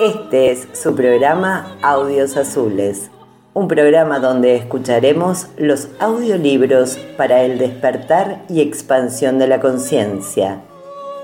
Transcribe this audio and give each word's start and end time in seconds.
Este 0.00 0.50
es 0.50 0.66
su 0.72 0.94
programa 0.94 1.76
Audios 1.82 2.38
Azules, 2.38 3.10
un 3.52 3.68
programa 3.68 4.18
donde 4.18 4.56
escucharemos 4.56 5.48
los 5.58 5.88
audiolibros 5.98 6.96
para 7.18 7.42
el 7.42 7.58
despertar 7.58 8.40
y 8.48 8.62
expansión 8.62 9.38
de 9.38 9.46
la 9.46 9.60
conciencia, 9.60 10.62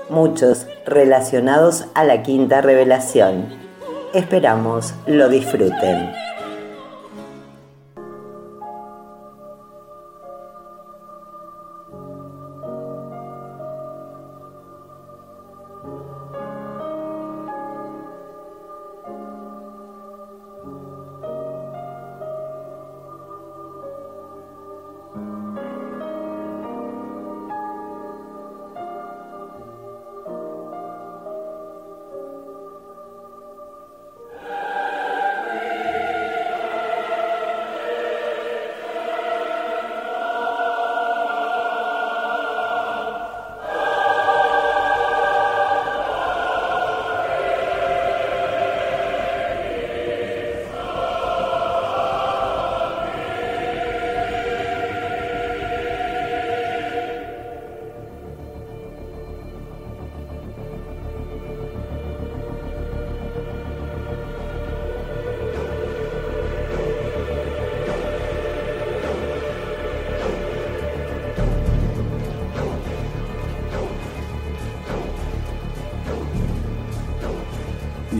muchos 0.09 0.67
relacionados 0.85 1.85
a 1.95 2.03
la 2.03 2.21
quinta 2.21 2.61
revelación. 2.61 3.47
Esperamos 4.13 4.93
lo 5.07 5.27
disfruten. 5.27 6.26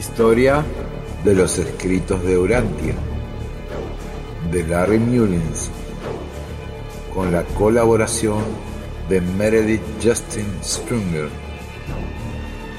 Historia 0.09 0.63
de 1.23 1.35
los 1.35 1.59
escritos 1.59 2.23
de 2.23 2.37
Urantia, 2.37 2.95
de 4.51 4.65
Larry 4.65 4.99
Mullins, 4.99 5.69
con 7.13 7.31
la 7.31 7.43
colaboración 7.43 8.41
de 9.09 9.21
Meredith 9.21 9.83
Justin 10.01 10.47
Strunger, 10.63 11.29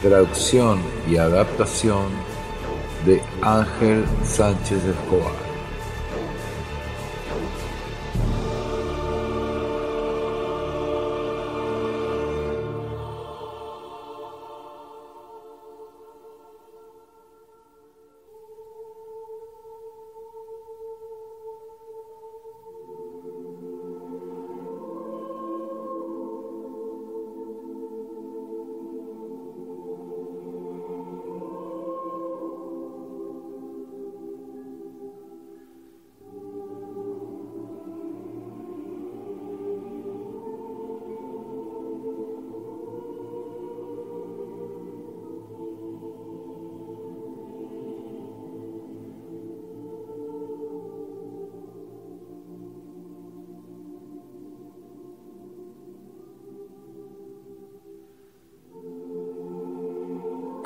traducción 0.02 0.80
y 1.08 1.16
adaptación 1.16 2.06
de 3.06 3.20
Ángel 3.42 4.04
Sánchez 4.24 4.82
Escobar. 4.84 5.47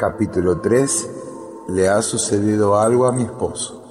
Capítulo 0.02 0.60
3. 0.60 1.10
Le 1.68 1.88
ha 1.88 2.02
sucedido 2.02 2.76
algo 2.76 3.06
a 3.06 3.12
mi 3.12 3.22
esposo. 3.22 3.84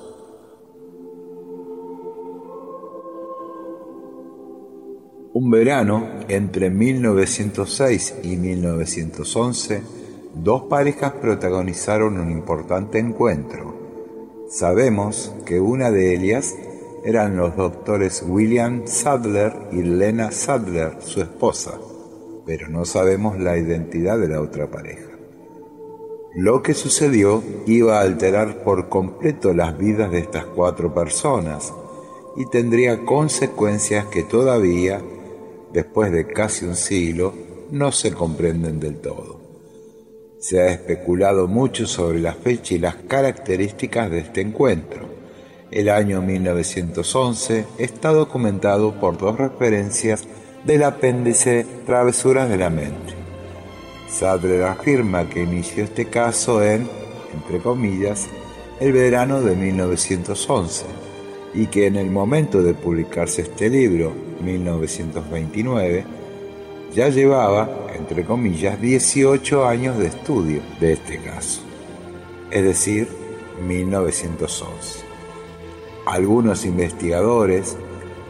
Un 5.33 5.49
verano 5.49 6.05
entre 6.27 6.69
1906 6.69 8.15
y 8.23 8.35
1911, 8.35 9.83
dos 10.35 10.63
parejas 10.63 11.13
protagonizaron 11.13 12.19
un 12.19 12.29
importante 12.29 12.99
encuentro. 12.99 13.73
Sabemos 14.49 15.33
que 15.45 15.61
una 15.61 15.91
de 15.91 16.13
ellas 16.13 16.53
eran 17.05 17.37
los 17.37 17.55
doctores 17.55 18.21
William 18.27 18.81
Sadler 18.85 19.53
y 19.71 19.81
Lena 19.81 20.31
Sadler, 20.31 20.97
su 20.99 21.21
esposa, 21.21 21.79
pero 22.45 22.67
no 22.67 22.83
sabemos 22.83 23.39
la 23.39 23.57
identidad 23.57 24.19
de 24.19 24.27
la 24.27 24.41
otra 24.41 24.69
pareja. 24.69 25.10
Lo 26.33 26.63
que 26.63 26.73
sucedió 26.73 27.43
iba 27.67 27.99
a 27.99 28.03
alterar 28.03 28.63
por 28.63 28.87
completo 28.87 29.53
las 29.53 29.77
vidas 29.77 30.11
de 30.11 30.19
estas 30.19 30.45
cuatro 30.45 30.93
personas 30.93 31.73
y 32.37 32.45
tendría 32.45 33.03
consecuencias 33.03 34.05
que 34.05 34.23
todavía, 34.23 35.01
después 35.73 36.09
de 36.13 36.27
casi 36.27 36.65
un 36.65 36.77
siglo, 36.77 37.33
no 37.69 37.91
se 37.91 38.13
comprenden 38.13 38.79
del 38.79 39.01
todo. 39.01 39.41
Se 40.39 40.61
ha 40.61 40.67
especulado 40.67 41.49
mucho 41.49 41.85
sobre 41.85 42.19
la 42.21 42.33
fecha 42.33 42.75
y 42.75 42.79
las 42.79 42.95
características 42.95 44.09
de 44.09 44.19
este 44.19 44.39
encuentro. 44.39 45.09
El 45.69 45.89
año 45.89 46.21
1911 46.21 47.65
está 47.77 48.13
documentado 48.13 48.97
por 49.01 49.17
dos 49.17 49.37
referencias 49.37 50.25
del 50.65 50.83
apéndice 50.83 51.65
Travesuras 51.85 52.49
de 52.49 52.57
la 52.57 52.69
Mente. 52.69 53.20
Sadler 54.11 54.63
afirma 54.63 55.27
que 55.29 55.43
inició 55.43 55.85
este 55.85 56.05
caso 56.05 56.61
en, 56.61 56.87
entre 57.33 57.59
comillas, 57.59 58.27
el 58.79 58.91
verano 58.91 59.41
de 59.41 59.55
1911 59.55 60.85
y 61.53 61.67
que 61.67 61.87
en 61.87 61.95
el 61.95 62.11
momento 62.11 62.61
de 62.61 62.73
publicarse 62.73 63.43
este 63.43 63.69
libro, 63.69 64.13
1929, 64.43 66.03
ya 66.93 67.09
llevaba, 67.09 67.87
entre 67.95 68.25
comillas, 68.25 68.81
18 68.81 69.65
años 69.65 69.97
de 69.97 70.07
estudio 70.07 70.61
de 70.79 70.93
este 70.93 71.17
caso, 71.19 71.61
es 72.51 72.63
decir, 72.63 73.07
1911. 73.65 74.99
Algunos 76.05 76.65
investigadores 76.65 77.77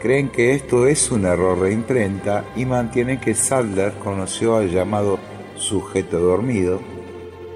creen 0.02 0.30
que 0.30 0.54
esto 0.54 0.88
es 0.88 1.12
un 1.12 1.26
error 1.26 1.60
de 1.62 1.74
imprenta 1.74 2.46
y 2.56 2.66
mantienen 2.66 3.20
que 3.20 3.34
Sadler 3.34 3.94
conoció 3.94 4.58
al 4.58 4.70
llamado 4.70 5.20
sujeto 5.62 6.20
dormido, 6.20 6.80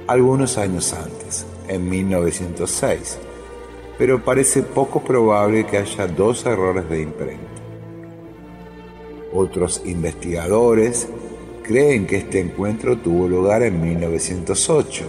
algunos 0.08 0.58
años 0.58 0.94
antes, 0.94 1.46
en 1.68 1.90
1906, 1.90 3.18
pero 3.98 4.24
parece 4.24 4.62
poco 4.62 5.04
probable 5.04 5.66
que 5.66 5.80
haya 5.80 6.08
dos 6.08 6.46
errores 6.46 6.88
de 6.88 7.02
imprenta. 7.02 7.44
Otros 9.34 9.82
investigadores 9.86 11.08
creen 11.64 12.06
que 12.06 12.18
este 12.18 12.40
encuentro 12.40 12.98
tuvo 12.98 13.28
lugar 13.28 13.64
en 13.64 13.82
1908. 13.82 15.06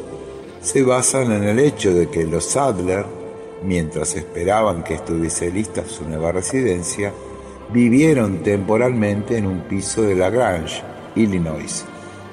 Se 0.62 0.82
basan 0.82 1.31
en 1.32 1.44
el 1.44 1.58
hecho 1.58 1.93
de 1.93 2.08
que 2.08 2.25
los 2.25 2.56
Adler, 2.56 3.04
mientras 3.62 4.16
esperaban 4.16 4.82
que 4.82 4.94
estuviese 4.94 5.50
lista 5.50 5.84
su 5.87 6.08
nueva 6.08 6.32
residencia, 6.32 7.12
vivieron 7.72 8.43
temporalmente 8.43 9.37
en 9.37 9.46
un 9.46 9.60
piso 9.60 10.02
de 10.02 10.14
La 10.14 10.31
Grange, 10.31 10.82
Illinois, 11.14 11.84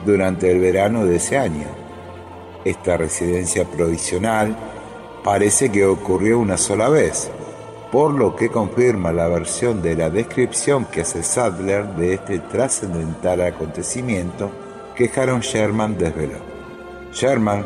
durante 0.05 0.51
el 0.51 0.59
verano 0.59 1.05
de 1.05 1.17
ese 1.17 1.37
año. 1.37 1.67
Esta 2.65 2.97
residencia 2.97 3.65
provisional 3.65 4.55
parece 5.23 5.71
que 5.71 5.85
ocurrió 5.85 6.39
una 6.39 6.57
sola 6.57 6.89
vez, 6.89 7.29
por 7.91 8.13
lo 8.13 8.35
que 8.35 8.49
confirma 8.49 9.11
la 9.13 9.27
versión 9.27 9.81
de 9.81 9.95
la 9.95 10.09
descripción 10.09 10.85
que 10.85 11.01
hace 11.01 11.23
Sadler 11.23 11.85
de 11.95 12.15
este 12.15 12.39
trascendental 12.39 13.41
acontecimiento 13.41 14.51
que 14.95 15.11
Harold 15.15 15.43
Sherman 15.43 15.97
desveló. 15.97 16.39
Sherman 17.13 17.65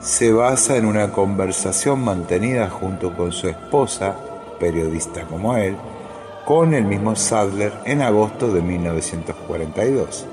se 0.00 0.32
basa 0.32 0.76
en 0.76 0.86
una 0.86 1.12
conversación 1.12 2.02
mantenida 2.02 2.68
junto 2.68 3.14
con 3.14 3.32
su 3.32 3.48
esposa, 3.48 4.16
periodista 4.58 5.24
como 5.26 5.56
él, 5.56 5.76
con 6.44 6.74
el 6.74 6.84
mismo 6.84 7.14
Sadler 7.14 7.72
en 7.84 8.02
agosto 8.02 8.52
de 8.52 8.62
1942, 8.62 10.26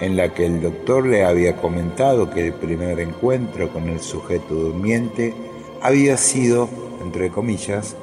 en 0.00 0.16
la 0.16 0.32
que 0.32 0.46
el 0.46 0.60
doctor 0.60 1.06
le 1.06 1.24
había 1.24 1.56
comentado 1.56 2.30
que 2.30 2.46
el 2.46 2.52
primer 2.52 3.00
encuentro 3.00 3.72
con 3.72 3.88
el 3.88 4.00
sujeto 4.00 4.54
durmiente 4.54 5.34
había 5.82 6.16
sido, 6.16 6.68
entre 7.02 7.30
comillas, 7.30 7.96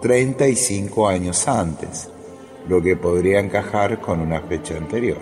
35 0.00 1.08
años 1.08 1.48
antes, 1.48 2.08
lo 2.68 2.82
que 2.82 2.96
podría 2.96 3.40
encajar 3.40 4.00
con 4.00 4.20
una 4.20 4.40
fecha 4.40 4.76
anterior. 4.76 5.18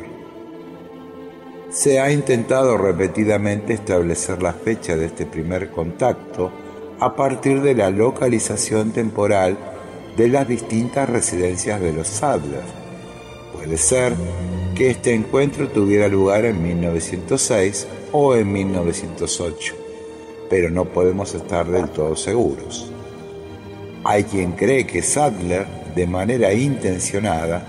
Se 1.70 2.00
ha 2.00 2.10
intentado 2.10 2.76
repetidamente 2.76 3.74
establecer 3.74 4.42
la 4.42 4.52
fecha 4.52 4.96
de 4.96 5.06
este 5.06 5.26
primer 5.26 5.70
contacto 5.70 6.50
a 7.00 7.14
partir 7.14 7.60
de 7.60 7.74
la 7.74 7.90
localización 7.90 8.92
temporal 8.92 9.56
de 10.16 10.28
las 10.28 10.48
distintas 10.48 11.08
residencias 11.08 11.80
de 11.80 11.92
los 11.92 12.08
Sadler. 12.08 12.62
Puede 13.52 13.76
ser 13.76 14.14
que 14.76 14.90
este 14.90 15.14
encuentro 15.14 15.68
tuviera 15.68 16.06
lugar 16.06 16.44
en 16.44 16.62
1906 16.62 17.88
o 18.12 18.36
en 18.36 18.52
1908, 18.52 19.74
pero 20.50 20.68
no 20.68 20.84
podemos 20.84 21.34
estar 21.34 21.66
del 21.66 21.88
todo 21.88 22.14
seguros. 22.14 22.92
Hay 24.04 24.24
quien 24.24 24.52
cree 24.52 24.86
que 24.86 25.00
Sadler, 25.00 25.66
de 25.94 26.06
manera 26.06 26.52
intencionada, 26.52 27.66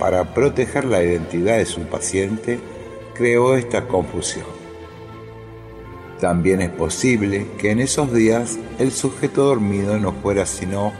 para 0.00 0.34
proteger 0.34 0.84
la 0.84 1.02
identidad 1.02 1.58
de 1.58 1.64
su 1.64 1.82
paciente, 1.82 2.58
creó 3.14 3.56
esta 3.56 3.86
confusión. 3.86 4.46
También 6.20 6.60
es 6.60 6.70
posible 6.70 7.46
que 7.58 7.70
en 7.70 7.78
esos 7.78 8.12
días 8.12 8.58
el 8.80 8.90
sujeto 8.90 9.44
dormido 9.44 9.96
no 10.00 10.12
fuera 10.12 10.44
sino 10.44 10.92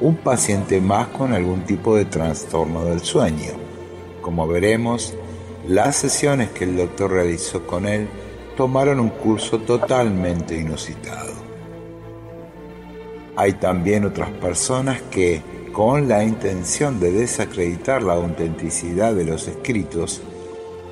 un 0.00 0.16
paciente 0.16 0.80
más 0.80 1.06
con 1.08 1.32
algún 1.32 1.60
tipo 1.60 1.96
de 1.96 2.04
trastorno 2.04 2.84
del 2.84 3.00
sueño. 3.00 3.63
Como 4.24 4.48
veremos, 4.48 5.12
las 5.68 5.96
sesiones 5.96 6.48
que 6.48 6.64
el 6.64 6.78
doctor 6.78 7.10
realizó 7.10 7.66
con 7.66 7.86
él 7.86 8.08
tomaron 8.56 8.98
un 8.98 9.10
curso 9.10 9.58
totalmente 9.58 10.56
inusitado. 10.56 11.34
Hay 13.36 13.52
también 13.52 14.06
otras 14.06 14.30
personas 14.30 15.02
que, 15.10 15.42
con 15.74 16.08
la 16.08 16.24
intención 16.24 17.00
de 17.00 17.12
desacreditar 17.12 18.02
la 18.02 18.14
autenticidad 18.14 19.12
de 19.12 19.26
los 19.26 19.46
escritos, 19.46 20.22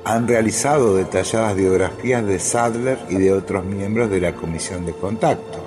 han 0.05 0.27
realizado 0.27 0.95
detalladas 0.95 1.55
biografías 1.55 2.23
de 2.27 2.37
Sadler 2.37 2.99
y 3.09 3.15
de 3.15 3.33
otros 3.33 3.65
miembros 3.65 4.11
de 4.11 4.21
la 4.21 4.35
Comisión 4.35 4.85
de 4.85 4.93
Contacto, 4.93 5.57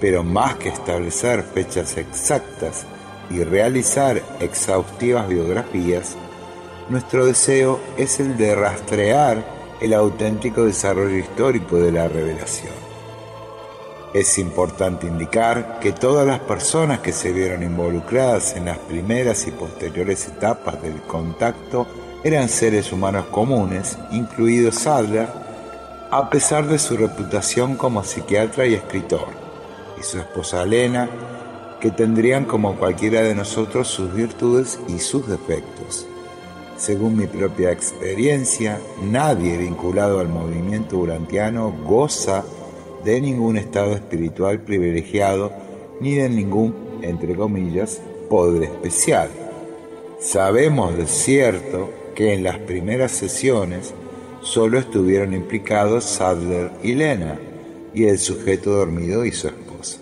pero 0.00 0.22
más 0.22 0.54
que 0.54 0.68
establecer 0.68 1.42
fechas 1.42 1.96
exactas 1.96 2.86
y 3.28 3.42
realizar 3.42 4.22
exhaustivas 4.38 5.26
biografías, 5.26 6.16
nuestro 6.88 7.26
deseo 7.26 7.80
es 7.96 8.20
el 8.20 8.36
de 8.36 8.54
rastrear 8.54 9.44
el 9.80 9.92
auténtico 9.92 10.64
desarrollo 10.64 11.16
histórico 11.16 11.76
de 11.76 11.92
la 11.92 12.08
revelación. 12.08 12.72
Es 14.14 14.38
importante 14.38 15.06
indicar 15.06 15.78
que 15.80 15.92
todas 15.92 16.26
las 16.26 16.40
personas 16.40 17.00
que 17.00 17.12
se 17.12 17.32
vieron 17.32 17.62
involucradas 17.62 18.56
en 18.56 18.66
las 18.66 18.78
primeras 18.78 19.46
y 19.46 19.50
posteriores 19.50 20.28
etapas 20.28 20.80
del 20.80 21.02
contacto 21.02 21.86
eran 22.24 22.48
seres 22.48 22.92
humanos 22.92 23.26
comunes, 23.26 23.98
incluido 24.12 24.72
Sadler, 24.72 25.28
a 26.10 26.30
pesar 26.30 26.66
de 26.66 26.78
su 26.78 26.96
reputación 26.96 27.76
como 27.76 28.04
psiquiatra 28.04 28.66
y 28.66 28.74
escritor, 28.74 29.28
y 30.00 30.02
su 30.02 30.18
esposa 30.18 30.62
Elena, 30.62 31.10
que 31.80 31.90
tendrían 31.90 32.44
como 32.44 32.76
cualquiera 32.76 33.20
de 33.20 33.34
nosotros 33.34 33.88
sus 33.88 34.14
virtudes 34.14 34.78
y 34.88 34.98
sus 34.98 35.28
defectos. 35.28 36.06
Según 36.76 37.16
mi 37.16 37.26
propia 37.26 37.72
experiencia, 37.72 38.78
nadie 39.02 39.56
vinculado 39.56 40.20
al 40.20 40.28
movimiento 40.28 40.98
urantiano 40.98 41.72
goza 41.84 42.44
de 43.04 43.20
ningún 43.20 43.56
estado 43.56 43.94
espiritual 43.94 44.60
privilegiado 44.60 45.52
ni 46.00 46.16
de 46.16 46.28
ningún, 46.28 46.74
entre 47.02 47.34
comillas, 47.34 48.02
poder 48.28 48.64
especial. 48.64 49.30
Sabemos 50.20 50.96
de 50.96 51.06
cierto 51.06 51.90
que 52.14 52.34
en 52.34 52.42
las 52.42 52.58
primeras 52.58 53.12
sesiones 53.12 53.94
solo 54.42 54.78
estuvieron 54.78 55.32
implicados 55.32 56.04
Sadler 56.04 56.70
y 56.82 56.94
Lena 56.94 57.38
y 57.94 58.04
el 58.04 58.18
sujeto 58.18 58.70
dormido 58.70 59.24
y 59.24 59.32
su 59.32 59.48
esposa. 59.48 59.98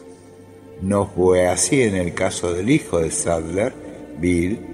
No 0.82 1.06
fue 1.06 1.46
así 1.46 1.82
en 1.82 1.94
el 1.94 2.14
caso 2.14 2.52
del 2.52 2.68
hijo 2.70 2.98
de 2.98 3.10
Sadler, 3.10 3.72
Bill, 4.18 4.73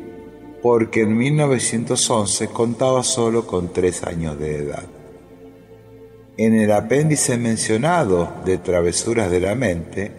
porque 0.63 1.03
en 1.03 1.17
1911 1.17 2.49
contaba 2.49 3.03
solo 3.03 3.47
con 3.47 3.73
tres 3.73 4.05
años 4.05 4.39
de 4.39 4.57
edad. 4.57 4.85
En 6.37 6.55
el 6.55 6.73
apéndice 6.73 7.37
mencionado 7.39 8.33
de 8.45 8.59
Travesuras 8.59 9.31
de 9.31 9.41
la 9.41 9.55
Mente, 9.55 10.13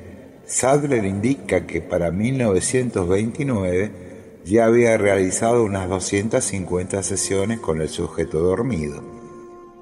Sadler 0.45 1.05
indica 1.05 1.65
que 1.65 1.81
para 1.81 2.11
1929 2.11 3.91
ya 4.45 4.65
había 4.65 4.97
realizado 4.97 5.63
unas 5.63 5.87
250 5.87 7.01
sesiones 7.03 7.59
con 7.59 7.81
el 7.81 7.89
sujeto 7.89 8.39
dormido. 8.39 9.01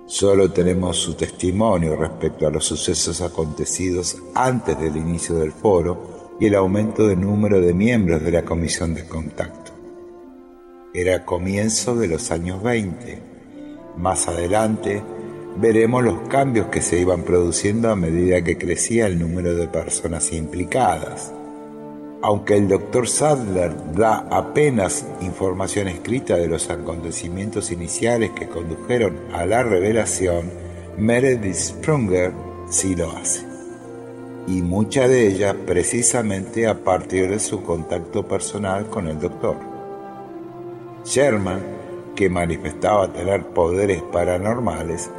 Solo 0.06 0.52
tenemos 0.52 0.98
su 0.98 1.14
testimonio 1.14 1.96
respecto 1.96 2.48
a 2.48 2.52
los 2.52 2.66
sucesos 2.66 3.22
acontecidos 3.22 4.18
antes 4.34 4.80
del 4.80 4.98
inicio 4.98 5.36
del 5.36 5.52
foro 5.52 6.38
y 6.40 6.48
el 6.48 6.56
aumento 6.56 7.08
de 7.08 7.16
número 7.16 7.62
de 7.62 7.74
miembros 7.74 8.24
de 8.24 8.32
la 8.32 8.44
comisión 8.44 8.94
de 8.94 9.06
contacto. 9.06 9.69
Era 10.91 11.24
comienzo 11.24 11.95
de 11.95 12.07
los 12.07 12.31
años 12.31 12.63
20. 12.63 13.19
Más 13.97 14.27
adelante 14.27 15.03
veremos 15.56 16.03
los 16.03 16.27
cambios 16.30 16.65
que 16.69 16.81
se 16.81 17.00
iban 17.00 17.21
produciendo 17.21 17.91
a 17.91 17.95
medida 17.95 18.44
que 18.44 18.57
crecía 18.57 19.06
el 19.06 19.19
número 19.19 19.53
de 19.53 19.68
personas 19.68 20.33
implicadas. 20.33 21.31
Aunque 22.24 22.57
el 22.57 22.68
doctor 22.68 23.07
Sadler 23.07 23.71
da 23.94 24.27
apenas 24.31 25.06
información 25.21 25.89
escrita 25.89 26.38
de 26.38 26.47
los 26.47 26.72
acontecimientos 26.72 27.72
iniciales 27.72 28.31
que 28.31 28.50
condujeron 28.50 29.15
a 29.31 29.46
la 29.46 29.62
revelación, 29.62 30.50
Meredith 30.98 31.53
Sprunger 31.53 32.34
sí 32.67 32.96
lo 32.96 33.12
hace. 33.12 33.46
Y 34.48 34.63
mucha 34.63 35.08
de 35.08 35.27
ella 35.27 35.55
precisamente 35.67 36.65
a 36.65 36.84
partir 36.84 37.29
de 37.29 37.38
su 37.38 37.62
contacto 37.62 38.27
personal 38.27 38.88
con 38.88 39.08
el 39.08 39.19
doctor. 39.19 39.69
Sherman, 41.06 41.62
que 42.15 42.29
manifestaba 42.29 43.12
tener 43.12 43.46
poderes 43.48 44.01
paranormales, 44.01 45.10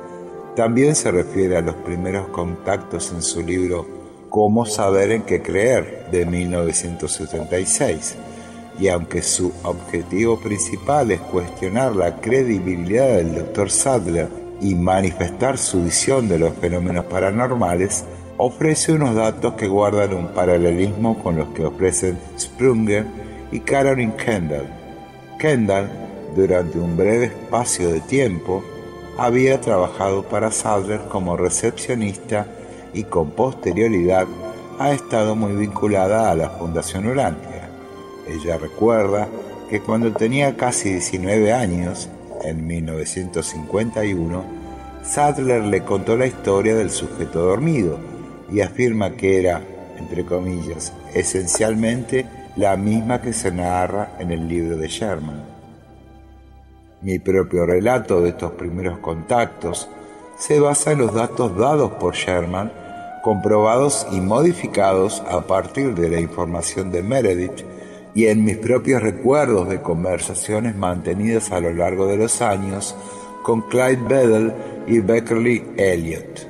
también 0.57 0.95
se 0.95 1.11
refiere 1.11 1.57
a 1.57 1.63
los 1.63 1.77
primeros 1.77 2.29
contactos 2.29 3.13
en 3.13 3.23
su 3.23 3.43
libro 3.43 3.87
Cómo 4.29 4.67
saber 4.67 5.11
en 5.11 5.23
qué 5.23 5.43
creer 5.43 6.07
de 6.13 6.25
1976 6.25 8.17
y 8.81 8.89
aunque 8.89 9.23
su 9.23 9.53
objetivo 9.63 10.41
principal 10.41 11.11
es 11.11 11.21
cuestionar 11.21 11.95
la 11.95 12.17
credibilidad 12.17 13.17
del 13.17 13.35
Dr. 13.35 13.71
Sadler 13.71 14.29
y 14.61 14.75
manifestar 14.75 15.59
su 15.59 15.85
visión 15.85 16.29
de 16.29 16.39
los 16.39 16.55
fenómenos 16.55 17.05
paranormales, 17.05 18.05
ofrece 18.39 18.93
unos 18.93 19.15
datos 19.15 19.55
que 19.55 19.69
guardan 19.69 20.15
un 20.15 20.29
paralelismo 20.29 21.23
con 21.23 21.37
los 21.37 21.49
que 21.49 21.65
ofrecen 21.65 22.19
Sprunger 22.39 23.05
y 23.53 23.61
Caroline 23.61 24.15
Kendall. 24.17 24.80
Kendall, 25.41 25.89
durante 26.37 26.79
un 26.79 26.99
breve 26.99 27.25
espacio 27.25 27.89
de 27.89 28.01
tiempo, 28.01 28.63
había 29.17 29.59
trabajado 29.61 30.23
para 30.23 30.51
Sadler 30.51 31.01
como 31.09 31.37
recepcionista 31.37 32.47
y 32.93 33.05
con 33.05 33.31
posterioridad 33.31 34.27
ha 34.79 34.93
estado 34.93 35.35
muy 35.35 35.55
vinculada 35.55 36.31
a 36.31 36.35
la 36.35 36.51
Fundación 36.51 37.07
Urantia. 37.07 37.71
Ella 38.29 38.59
recuerda 38.59 39.29
que 39.71 39.81
cuando 39.81 40.13
tenía 40.13 40.57
casi 40.57 40.91
19 40.91 41.53
años, 41.53 42.11
en 42.45 42.67
1951, 42.67 44.45
Sadler 45.03 45.65
le 45.65 45.83
contó 45.85 46.17
la 46.17 46.27
historia 46.27 46.75
del 46.75 46.91
sujeto 46.91 47.41
dormido 47.41 47.99
y 48.53 48.61
afirma 48.61 49.13
que 49.13 49.39
era, 49.39 49.63
entre 49.99 50.25
comillas, 50.25 50.93
esencialmente 51.15 52.27
la 52.57 52.77
misma 52.77 53.21
que 53.21 53.33
se 53.33 53.51
narra 53.51 54.13
en 54.19 54.31
el 54.31 54.49
libro 54.49 54.77
de 54.77 54.89
Sherman. 54.89 55.43
Mi 57.03 57.19
propio 57.19 57.65
relato 57.65 58.21
de 58.21 58.31
estos 58.31 58.53
primeros 58.53 58.99
contactos 58.99 59.89
se 60.39 60.61
basa 60.61 60.93
en 60.93 60.99
los 60.99 61.15
datos 61.15 61.57
dados 61.57 61.93
por 61.93 62.15
Sherman 62.15 62.73
comprobados 63.23 64.07
y 64.13 64.21
modificados 64.21 65.23
a 65.29 65.47
partir 65.47 65.95
de 65.95 66.09
la 66.09 66.21
información 66.21 66.91
de 66.91 67.03
Meredith 67.03 67.65
y 68.15 68.27
en 68.27 68.45
mis 68.45 68.57
propios 68.57 69.03
recuerdos 69.03 69.69
de 69.69 69.81
conversaciones 69.81 70.75
mantenidas 70.75 71.53
a 71.53 71.61
lo 71.61 71.73
largo 71.73 72.07
de 72.07 72.17
los 72.17 72.43
años 72.43 72.95
con 73.43 73.63
Clyde 73.63 74.03
Bedell 74.09 74.53
y 74.87 75.01
Beckerly 75.01 75.65
Elliott. 75.77 76.49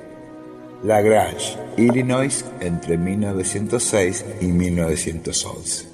Lagrange, 0.83 1.59
Illinois, 1.76 2.45
entre 2.61 2.97
1906 2.97 4.25
y 4.40 4.47
1911. 4.47 5.89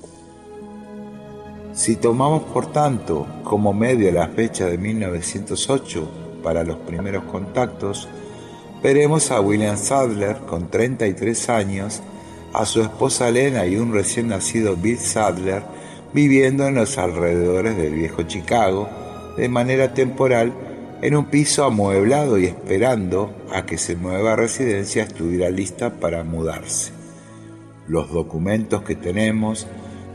Si 1.77 1.95
tomamos 1.95 2.43
por 2.45 2.73
tanto 2.73 3.27
como 3.45 3.75
medio 3.75 4.11
la 4.11 4.29
fecha 4.29 4.65
de 4.65 4.79
1908 4.79 6.09
para 6.43 6.65
los 6.65 6.79
primeros 6.79 7.25
contactos, 7.25 8.09
veremos 8.83 9.31
a 9.31 9.43
William 9.43 9.77
Sadler 9.77 10.39
con 10.49 10.71
33 10.71 11.51
años, 11.51 12.01
a 12.55 12.65
su 12.65 12.81
esposa 12.81 13.31
Lena 13.31 13.67
y 13.67 13.77
un 13.77 13.93
recién 13.93 14.29
nacido 14.29 14.75
Bill 14.75 14.99
Sadler 14.99 15.65
viviendo 16.15 16.67
en 16.67 16.77
los 16.77 16.97
alrededores 16.97 17.77
del 17.77 17.93
viejo 17.93 18.23
Chicago 18.23 18.89
de 19.37 19.51
manera 19.51 19.93
temporal 19.93 20.55
en 21.03 21.15
un 21.15 21.27
piso 21.27 21.63
amueblado 21.67 22.39
y 22.39 22.47
esperando 22.47 23.35
a 23.53 23.67
que 23.67 23.77
su 23.77 23.99
nueva 23.99 24.35
residencia 24.35 25.03
estuviera 25.03 25.51
lista 25.51 25.91
para 25.91 26.25
mudarse. 26.25 26.93
Los 27.87 28.11
documentos 28.11 28.81
que 28.81 28.95
tenemos 28.95 29.67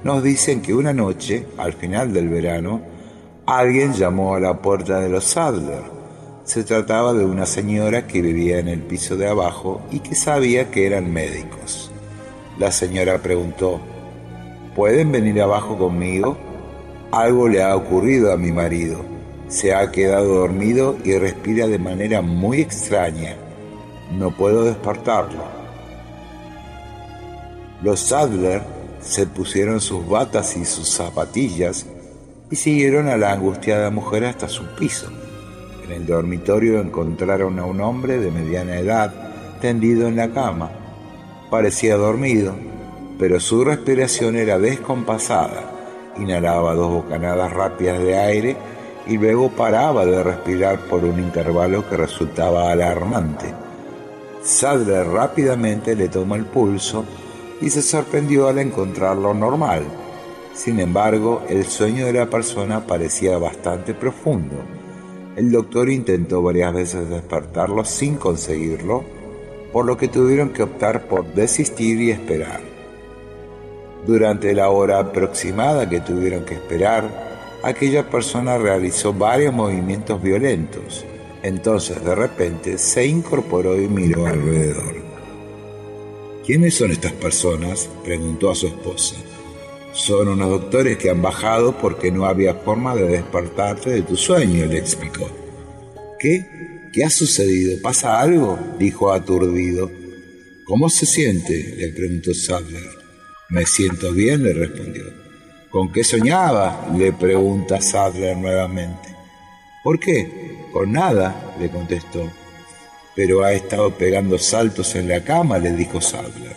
nos 0.04 0.24
dicen 0.24 0.62
que 0.62 0.74
una 0.74 0.94
noche, 0.94 1.46
al 1.58 1.74
final 1.74 2.14
del 2.14 2.30
verano, 2.30 2.82
alguien 3.46 3.94
llamó 3.94 4.36
a 4.36 4.40
la 4.40 4.62
puerta 4.62 5.00
de 5.00 5.10
los 5.10 5.26
Sadler. 5.26 5.84
Se 6.44 6.64
trataba 6.64 7.14
de 7.14 7.26
una 7.26 7.46
señora 7.46 8.08
que 8.08 8.22
vivía 8.22 8.60
en 8.60 8.68
el 8.68 8.82
piso 8.82 9.16
de 9.16 9.28
abajo 9.28 9.82
y 9.92 10.00
que 10.00 10.16
sabía 10.16 10.72
que 10.72 10.88
eran 10.88 11.12
médicos. 11.12 11.92
La 12.58 12.72
señora 12.72 13.20
preguntó, 13.20 13.80
¿pueden 14.76 15.12
venir 15.12 15.42
abajo 15.42 15.78
conmigo? 15.78 16.38
Algo 17.12 17.48
le 17.48 17.62
ha 17.62 17.76
ocurrido 17.76 18.32
a 18.32 18.38
mi 18.38 18.52
marido 18.52 19.12
se 19.52 19.76
ha 19.76 19.92
quedado 19.92 20.36
dormido 20.36 20.96
y 21.04 21.18
respira 21.18 21.68
de 21.68 21.78
manera 21.78 22.22
muy 22.22 22.62
extraña. 22.62 23.36
No 24.18 24.32
puedo 24.32 24.64
despertarlo. 24.64 25.44
Los 27.84 28.00
Sadler 28.00 28.64
se 29.02 29.28
pusieron 29.28 29.82
sus 29.82 30.08
batas 30.08 30.56
y 30.56 30.66
sus 30.66 30.90
zapatillas 30.90 31.86
y 32.50 32.56
siguieron 32.56 33.08
a 33.08 33.18
la 33.18 33.34
angustiada 33.34 33.90
mujer 33.90 34.26
hasta 34.26 34.48
su 34.48 34.66
piso. 34.76 35.08
En 35.84 35.92
el 35.92 36.06
dormitorio 36.06 36.80
encontraron 36.80 37.60
a 37.60 37.66
un 37.66 37.82
hombre 37.82 38.20
de 38.20 38.32
mediana 38.32 38.78
edad 38.78 39.14
tendido 39.60 40.08
en 40.08 40.16
la 40.16 40.30
cama. 40.30 40.72
Parecía 41.50 41.98
dormido, 41.98 42.56
pero 43.18 43.40
su 43.40 43.64
respiración 43.64 44.36
era 44.36 44.60
descompasada. 44.60 45.64
Inhalaba 46.18 46.74
dos 46.76 46.92
bocanadas 46.92 47.52
rápidas 47.52 48.00
de 48.00 48.18
aire 48.18 48.58
y 49.08 49.18
luego 49.18 49.50
paraba 49.50 50.06
de 50.06 50.24
respirar 50.24 50.80
por 50.82 51.04
un 51.04 51.20
intervalo 51.20 51.88
que 51.90 51.98
resultaba 51.98 52.72
alarmante. 52.72 53.54
Sadler 54.44 55.08
rápidamente 55.08 55.96
le 55.96 56.10
tomó 56.10 56.36
el 56.36 56.46
pulso 56.46 57.06
y 57.62 57.70
se 57.70 57.82
sorprendió 57.82 58.48
al 58.48 58.60
encontrarlo 58.60 59.34
normal. 59.34 59.84
Sin 60.54 60.80
embargo, 60.80 61.44
el 61.48 61.66
sueño 61.66 62.06
de 62.06 62.14
la 62.14 62.30
persona 62.30 62.86
parecía 62.86 63.38
bastante 63.38 63.94
profundo. 63.94 64.56
El 65.36 65.52
doctor 65.52 65.90
intentó 65.90 66.42
varias 66.42 66.74
veces 66.74 67.10
despertarlo 67.10 67.86
sin 67.86 68.16
conseguirlo, 68.16 69.04
por 69.72 69.86
lo 69.86 69.96
que 69.96 70.10
tuvieron 70.10 70.50
que 70.50 70.64
optar 70.64 71.08
por 71.08 71.34
desistir 71.34 72.02
y 72.02 72.12
esperar. 72.12 72.60
Durante 74.06 74.54
la 74.54 74.70
hora 74.70 75.00
aproximada 75.00 75.88
que 75.88 76.02
tuvieron 76.02 76.44
que 76.44 76.56
esperar, 76.56 77.10
aquella 77.64 78.10
persona 78.10 78.58
realizó 78.58 79.14
varios 79.14 79.54
movimientos 79.54 80.22
violentos. 80.22 81.06
Entonces 81.44 82.04
de 82.04 82.16
repente 82.16 82.78
se 82.78 83.06
incorporó 83.06 83.80
y 83.80 83.88
miró 83.88 84.26
alrededor. 84.26 85.01
¿Quiénes 86.46 86.74
son 86.74 86.92
estas 86.92 87.14
personas? 87.14 87.88
preguntó 88.04 88.50
a 88.50 88.56
su 88.56 88.68
esposa. 88.68 89.16
Son 89.94 90.28
unos 90.28 90.50
doctores 90.50 90.98
que 90.98 91.10
han 91.10 91.22
bajado 91.22 91.78
porque 91.78 92.12
no 92.12 92.26
había 92.26 92.56
forma 92.56 92.96
de 92.96 93.08
despertarte 93.08 93.92
de 93.92 94.02
tu 94.02 94.16
sueño, 94.16 94.66
le 94.66 94.80
explicó. 94.80 95.30
¿Qué? 96.20 96.90
¿Qué 96.92 97.04
ha 97.04 97.10
sucedido? 97.10 97.80
¿Pasa 97.82 98.20
algo? 98.20 98.58
dijo 98.80 99.12
aturdido. 99.12 99.92
¿Cómo 100.66 100.90
se 100.90 101.06
siente? 101.06 101.76
le 101.78 101.90
preguntó 101.90 102.34
Sadler. 102.34 102.90
Me 103.50 103.66
siento 103.66 104.12
bien, 104.12 104.44
le 104.44 104.54
respondió. 104.54 105.04
¿Con 105.70 105.92
qué 105.92 106.04
soñaba? 106.04 106.92
le 106.98 107.14
pregunta 107.14 107.82
Sadler 107.82 108.36
nuevamente. 108.36 109.10
¿Por 109.84 110.00
qué? 110.00 110.66
Con 110.74 110.92
nada, 110.92 111.56
le 111.60 111.70
contestó. 111.70 112.32
Pero 113.24 113.44
ha 113.44 113.54
estado 113.54 113.96
pegando 113.96 114.40
saltos 114.40 114.96
en 114.96 115.08
la 115.08 115.24
cama, 115.24 115.60
le 115.60 115.74
dijo 115.74 116.02
Sadler. 116.02 116.56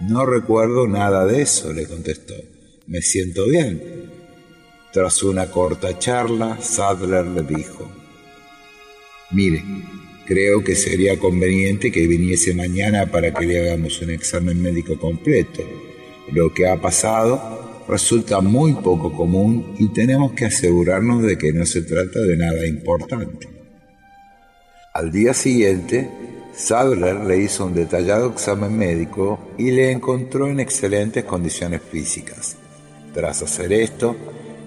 No 0.00 0.26
recuerdo 0.26 0.88
nada 0.88 1.24
de 1.24 1.40
eso, 1.40 1.72
le 1.72 1.86
contestó. 1.86 2.34
Me 2.88 3.00
siento 3.00 3.46
bien. 3.46 4.10
Tras 4.92 5.22
una 5.22 5.48
corta 5.52 5.96
charla, 5.96 6.58
Sadler 6.60 7.26
le 7.26 7.42
dijo, 7.42 7.88
Mire, 9.30 9.62
creo 10.26 10.64
que 10.64 10.74
sería 10.74 11.16
conveniente 11.16 11.92
que 11.92 12.08
viniese 12.08 12.54
mañana 12.54 13.06
para 13.06 13.32
que 13.32 13.46
le 13.46 13.60
hagamos 13.60 14.02
un 14.02 14.10
examen 14.10 14.60
médico 14.60 14.98
completo. 14.98 15.62
Lo 16.32 16.52
que 16.52 16.66
ha 16.66 16.80
pasado 16.80 17.84
resulta 17.88 18.40
muy 18.40 18.74
poco 18.74 19.12
común 19.12 19.76
y 19.78 19.92
tenemos 19.92 20.32
que 20.32 20.46
asegurarnos 20.46 21.22
de 21.22 21.38
que 21.38 21.52
no 21.52 21.64
se 21.64 21.82
trata 21.82 22.18
de 22.18 22.36
nada 22.36 22.66
importante. 22.66 23.53
Al 24.96 25.10
día 25.10 25.34
siguiente, 25.34 26.08
Sadler 26.54 27.16
le 27.16 27.38
hizo 27.38 27.66
un 27.66 27.74
detallado 27.74 28.30
examen 28.30 28.78
médico 28.78 29.40
y 29.58 29.72
le 29.72 29.90
encontró 29.90 30.46
en 30.46 30.60
excelentes 30.60 31.24
condiciones 31.24 31.82
físicas. 31.82 32.56
Tras 33.12 33.42
hacer 33.42 33.72
esto, 33.72 34.14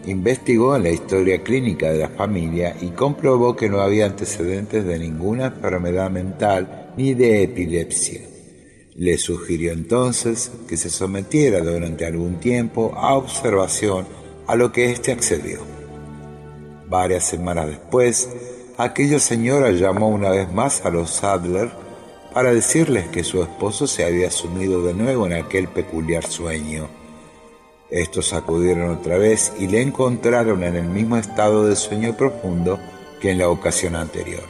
investigó 0.06 0.76
en 0.76 0.84
la 0.84 0.90
historia 0.90 1.42
clínica 1.42 1.94
de 1.94 2.00
la 2.00 2.10
familia 2.10 2.76
y 2.82 2.88
comprobó 2.88 3.56
que 3.56 3.70
no 3.70 3.80
había 3.80 4.06
antecedentes 4.06 4.86
de 4.86 5.00
ninguna 5.00 5.46
enfermedad 5.46 6.12
mental 6.12 6.92
ni 6.98 7.14
de 7.14 7.44
epilepsia. 7.44 8.20
Le 8.96 9.18
sugirió 9.18 9.72
entonces 9.72 10.52
que 10.68 10.76
se 10.76 10.90
sometiera 10.90 11.62
durante 11.62 12.06
algún 12.06 12.42
tiempo 12.42 12.94
a 12.98 13.16
observación, 13.16 14.06
a 14.46 14.58
lo 14.58 14.74
que 14.74 14.92
éste 14.92 15.14
accedió. 15.14 15.60
Varias 16.90 17.24
semanas 17.24 17.68
después, 17.68 18.28
aquella 18.78 19.20
señora 19.20 19.72
llamó 19.72 20.08
una 20.10 20.30
vez 20.30 20.52
más 20.54 20.86
a 20.86 20.92
los 20.92 21.10
Sadler 21.10 21.72
para 22.34 22.54
decirles 22.54 23.08
que 23.08 23.24
su 23.24 23.42
esposo 23.42 23.88
se 23.88 24.06
había 24.06 24.30
sumido 24.30 24.84
de 24.84 24.94
nuevo 24.94 25.26
en 25.26 25.34
aquel 25.34 25.68
peculiar 25.68 26.24
sueño. 26.24 26.88
Estos 27.90 28.34
acudieron 28.34 28.92
otra 28.92 29.18
vez 29.18 29.54
y 29.60 29.68
le 29.68 29.82
encontraron 29.82 30.64
en 30.64 30.76
el 30.76 30.88
mismo 30.88 31.18
estado 31.18 31.66
de 31.66 31.76
sueño 31.76 32.16
profundo 32.16 32.78
que 33.20 33.32
en 33.32 33.40
la 33.40 33.50
ocasión 33.50 33.96
anterior. 33.96 34.44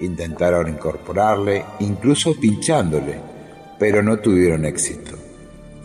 Intentaron 0.00 0.68
incorporarle, 0.68 1.64
incluso 1.78 2.34
pinchándole, 2.34 3.20
pero 3.78 4.02
no 4.02 4.18
tuvieron 4.18 4.64
éxito. 4.64 5.16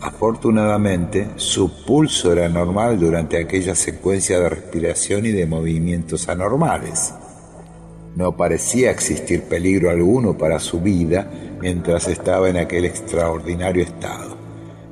Afortunadamente, 0.00 1.30
su 1.36 1.84
pulso 1.84 2.32
era 2.32 2.48
normal 2.48 2.98
durante 2.98 3.38
aquella 3.38 3.76
secuencia 3.76 4.40
de 4.40 4.48
respiración 4.48 5.26
y 5.26 5.30
de 5.30 5.46
movimientos 5.46 6.28
anormales. 6.28 7.14
No 8.14 8.36
parecía 8.36 8.90
existir 8.90 9.44
peligro 9.44 9.90
alguno 9.90 10.36
para 10.36 10.58
su 10.58 10.80
vida 10.80 11.30
mientras 11.60 12.08
estaba 12.08 12.50
en 12.50 12.58
aquel 12.58 12.84
extraordinario 12.84 13.82
estado. 13.82 14.36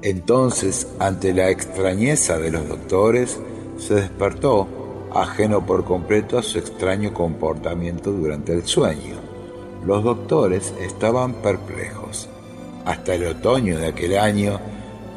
Entonces, 0.03 0.87
ante 0.99 1.35
la 1.35 1.51
extrañeza 1.51 2.39
de 2.39 2.51
los 2.51 2.67
doctores, 2.67 3.39
se 3.79 3.95
despertó, 3.95 4.67
ajeno 5.15 5.67
por 5.67 5.85
completo 5.85 6.39
a 6.39 6.43
su 6.43 6.59
extraño 6.59 7.13
comportamiento 7.13 8.11
durante 8.13 8.53
el 8.53 8.65
sueño. 8.65 9.17
Los 9.85 10.05
doctores 10.05 10.73
estaban 10.81 11.35
perplejos 11.35 12.29
hasta 12.85 13.15
el 13.15 13.27
otoño 13.27 13.79
de 13.79 13.89
aquel 13.89 14.19
año, 14.19 14.59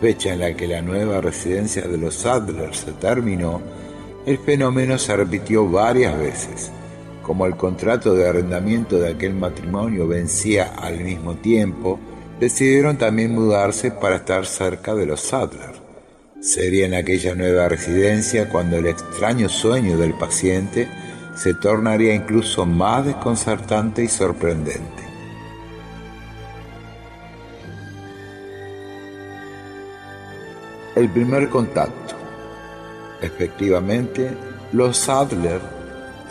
fecha 0.02 0.34
en 0.34 0.40
la 0.40 0.54
que 0.54 0.68
la 0.68 0.82
nueva 0.82 1.22
residencia 1.22 1.84
de 1.84 1.98
los 1.98 2.16
Sadler 2.16 2.76
se 2.76 2.92
terminó, 2.94 3.62
el 4.26 4.38
fenómeno 4.38 4.98
se 4.98 5.16
repitió 5.16 5.68
varias 5.68 6.18
veces. 6.18 6.72
Como 7.24 7.46
el 7.46 7.56
contrato 7.56 8.14
de 8.16 8.28
arrendamiento 8.28 9.00
de 9.00 9.14
aquel 9.14 9.34
matrimonio 9.34 10.08
vencía 10.08 10.74
al 10.78 11.00
mismo 11.00 11.36
tiempo, 11.36 11.98
decidieron 12.40 12.98
también 12.98 13.34
mudarse 13.34 13.92
para 13.92 14.18
estar 14.18 14.46
cerca 14.46 14.94
de 14.94 15.06
los 15.06 15.22
Sadler. 15.22 15.72
Sería 16.42 16.86
en 16.86 16.94
aquella 16.94 17.34
nueva 17.34 17.70
residencia 17.70 18.50
cuando 18.50 18.76
el 18.76 18.88
extraño 18.88 19.48
sueño 19.48 19.98
del 19.98 20.14
paciente 20.16 20.90
se 21.36 21.54
tornaría 21.54 22.14
incluso 22.14 22.66
más 22.66 23.06
desconcertante 23.06 24.04
y 24.04 24.10
sorprendente. 24.10 25.04
El 30.96 31.10
primer 31.10 31.50
contacto. 31.50 32.16
Efectivamente, 33.22 34.32
los 34.74 34.98
Sadler 34.98 35.83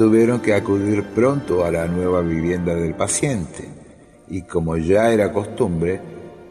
tuvieron 0.02 0.40
que 0.40 0.52
acudir 0.52 1.04
pronto 1.14 1.64
a 1.64 1.71
la 1.71 1.87
nueva 1.87 2.23
vivienda 2.23 2.75
del 2.75 2.92
paciente. 2.94 3.68
y 4.28 4.42
como 4.42 4.76
ya 4.76 5.12
era 5.12 5.32
costumbre, 5.32 6.00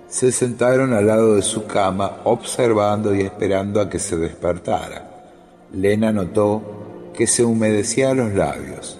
se 0.08 0.32
sentaron 0.32 0.94
al 0.94 1.08
lado 1.08 1.36
de 1.36 1.42
su 1.42 1.66
cama 1.66 2.22
observando 2.24 3.14
y 3.14 3.22
esperando 3.22 3.82
a 3.82 3.90
que 3.90 4.00
se 4.00 4.16
despertara. 4.16 5.34
Lena 5.74 6.14
notó 6.14 7.12
que 7.14 7.28
se 7.28 7.44
humedecía 7.44 8.14
los 8.14 8.34
labios. 8.34 8.98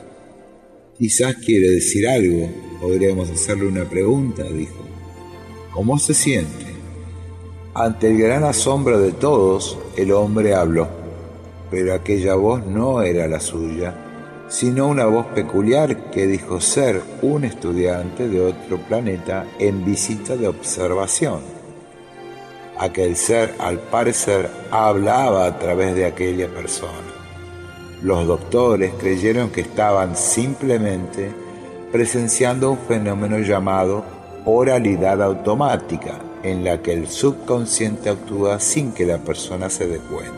Quizás 0.98 1.36
quiere 1.36 1.70
decir 1.70 2.06
algo, 2.10 2.50
podríamos 2.82 3.30
hacerle 3.30 3.68
una 3.68 3.86
pregunta, 3.86 4.44
dijo. 4.44 4.84
¿Cómo 5.72 5.98
se 5.98 6.14
siente? 6.14 6.66
Ante 7.74 8.10
el 8.10 8.18
gran 8.18 8.44
asombro 8.44 9.00
de 9.00 9.14
todos, 9.14 9.78
el 9.96 10.12
hombre 10.12 10.56
habló, 10.56 10.90
pero 11.70 11.94
aquella 11.94 12.36
voz 12.36 12.66
no 12.66 13.02
era 13.02 13.30
la 13.30 13.40
suya, 13.40 14.11
sino 14.52 14.90
una 14.90 15.06
voz 15.06 15.28
peculiar 15.28 16.12
que 16.12 16.28
dijo 16.28 16.60
ser 16.60 17.02
un 17.22 17.46
estudiante 17.46 18.28
de 18.28 18.42
otro 18.42 18.80
planeta 18.80 19.46
en 19.58 19.86
visita 19.86 20.36
de 20.36 20.50
observación. 20.50 21.40
Aquel 22.78 23.16
ser, 23.16 23.56
al 23.60 23.80
parecer, 23.80 24.50
hablaba 24.70 25.46
a 25.46 25.58
través 25.58 25.96
de 25.96 26.06
aquella 26.06 26.50
persona. 26.50 26.92
Los 28.04 28.28
doctores 28.28 28.92
creyeron 29.00 29.52
que 29.52 29.62
estaban 29.62 30.18
simplemente 30.18 31.32
presenciando 31.94 32.72
un 32.72 32.78
fenómeno 32.78 33.40
llamado 33.40 34.04
oralidad 34.44 35.22
automática, 35.22 36.20
en 36.44 36.66
la 36.66 36.82
que 36.82 36.92
el 36.92 37.08
subconsciente 37.08 38.10
actúa 38.10 38.60
sin 38.60 38.92
que 38.92 39.06
la 39.06 39.20
persona 39.20 39.70
se 39.70 39.88
dé 39.88 40.00
cuenta. 40.00 40.36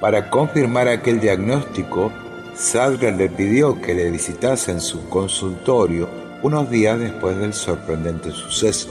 Para 0.00 0.30
confirmar 0.30 0.88
aquel 0.88 1.20
diagnóstico, 1.20 2.10
Sadler 2.54 3.14
le 3.14 3.28
pidió 3.28 3.80
que 3.80 3.94
le 3.94 4.10
visitase 4.10 4.72
en 4.72 4.80
su 4.80 5.08
consultorio 5.08 6.08
unos 6.42 6.70
días 6.70 6.98
después 6.98 7.36
del 7.38 7.52
sorprendente 7.52 8.30
suceso. 8.30 8.88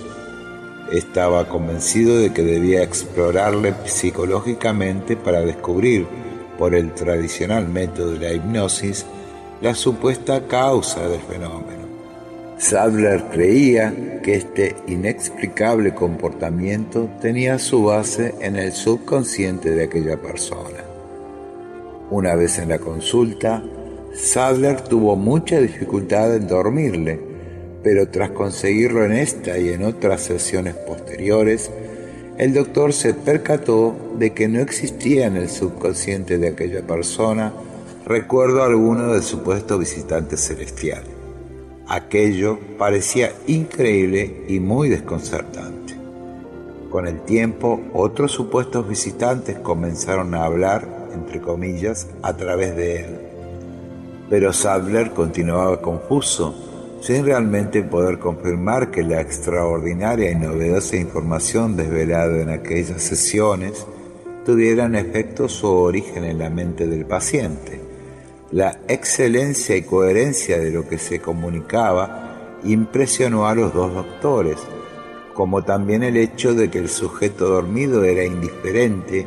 Estaba 0.91 1.47
convencido 1.47 2.17
de 2.17 2.33
que 2.33 2.43
debía 2.43 2.83
explorarle 2.83 3.73
psicológicamente 3.85 5.15
para 5.15 5.41
descubrir, 5.41 6.07
por 6.57 6.75
el 6.75 6.93
tradicional 6.93 7.69
método 7.69 8.11
de 8.13 8.19
la 8.19 8.33
hipnosis, 8.33 9.05
la 9.61 9.73
supuesta 9.73 10.45
causa 10.47 11.07
del 11.07 11.21
fenómeno. 11.21 11.79
Sadler 12.57 13.23
creía 13.31 14.21
que 14.21 14.35
este 14.35 14.75
inexplicable 14.87 15.95
comportamiento 15.95 17.09
tenía 17.21 17.57
su 17.57 17.85
base 17.85 18.35
en 18.41 18.57
el 18.57 18.73
subconsciente 18.73 19.71
de 19.71 19.85
aquella 19.85 20.17
persona. 20.17 20.88
Una 22.11 22.35
vez 22.35 22.57
en 22.57 22.69
la 22.69 22.79
consulta, 22.79 23.63
Sadler 24.13 24.81
tuvo 24.81 25.15
mucha 25.15 25.59
dificultad 25.59 26.35
en 26.35 26.47
dormirle, 26.47 27.19
pero 27.83 28.09
tras 28.09 28.31
conseguirlo 28.31 29.05
en 29.05 29.11
esta 29.11 29.57
y 29.57 29.69
en 29.69 29.83
otras 29.83 30.21
sesiones 30.21 30.75
posteriores, 30.75 31.69
el 32.37 32.53
doctor 32.53 32.93
se 32.93 33.13
percató 33.13 33.95
de 34.17 34.31
que 34.33 34.47
no 34.47 34.59
existía 34.59 35.27
en 35.27 35.35
el 35.35 35.49
subconsciente 35.49 36.37
de 36.37 36.49
aquella 36.49 36.81
persona 36.87 37.53
recuerdo 38.05 38.63
alguno 38.63 39.13
del 39.13 39.21
supuesto 39.21 39.77
visitante 39.77 40.35
celestial. 40.35 41.03
Aquello 41.87 42.57
parecía 42.77 43.33
increíble 43.45 44.45
y 44.47 44.59
muy 44.59 44.89
desconcertante. 44.89 45.95
Con 46.89 47.07
el 47.07 47.21
tiempo, 47.21 47.81
otros 47.93 48.31
supuestos 48.31 48.87
visitantes 48.87 49.59
comenzaron 49.59 50.33
a 50.33 50.45
hablar, 50.45 50.98
entre 51.19 51.39
comillas, 51.39 52.07
a 52.21 52.35
través 52.35 52.75
de 52.75 53.01
él. 53.01 53.17
Pero 54.29 54.53
Sadler 54.53 55.11
continuaba 55.11 55.81
confuso, 55.81 56.55
sin 57.01 57.25
realmente 57.25 57.83
poder 57.83 58.19
confirmar 58.19 58.91
que 58.91 59.03
la 59.03 59.21
extraordinaria 59.21 60.31
y 60.31 60.35
novedosa 60.35 60.97
información 60.97 61.75
desvelada 61.75 62.41
en 62.41 62.49
aquellas 62.49 63.01
sesiones 63.01 63.85
tuviera 64.45 64.85
en 64.85 64.95
efecto 64.95 65.47
su 65.47 65.67
origen 65.67 66.25
en 66.25 66.39
la 66.39 66.49
mente 66.49 66.87
del 66.87 67.05
paciente. 67.05 67.79
La 68.51 68.79
excelencia 68.87 69.75
y 69.75 69.83
coherencia 69.83 70.57
de 70.57 70.71
lo 70.71 70.87
que 70.87 70.97
se 70.97 71.19
comunicaba 71.19 72.57
impresionó 72.63 73.47
a 73.47 73.55
los 73.55 73.73
dos 73.73 73.93
doctores, 73.93 74.57
como 75.33 75.63
también 75.63 76.03
el 76.03 76.17
hecho 76.17 76.53
de 76.53 76.69
que 76.69 76.79
el 76.79 76.89
sujeto 76.89 77.47
dormido 77.47 78.03
era 78.03 78.25
indiferente 78.25 79.25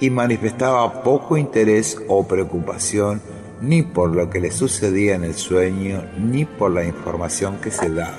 y 0.00 0.10
manifestaba 0.10 1.02
poco 1.02 1.36
interés 1.36 1.98
o 2.08 2.26
preocupación 2.26 3.20
ni 3.60 3.82
por 3.82 4.14
lo 4.14 4.28
que 4.28 4.40
le 4.40 4.50
sucedía 4.50 5.14
en 5.14 5.24
el 5.24 5.34
sueño 5.34 6.04
ni 6.18 6.44
por 6.44 6.70
la 6.70 6.84
información 6.84 7.56
que 7.58 7.70
se 7.70 7.88
daba. 7.88 8.18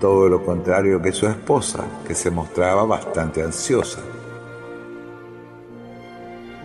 Todo 0.00 0.28
lo 0.28 0.44
contrario 0.44 1.00
que 1.00 1.12
su 1.12 1.26
esposa, 1.26 1.84
que 2.06 2.14
se 2.14 2.30
mostraba 2.30 2.84
bastante 2.84 3.42
ansiosa. 3.42 4.00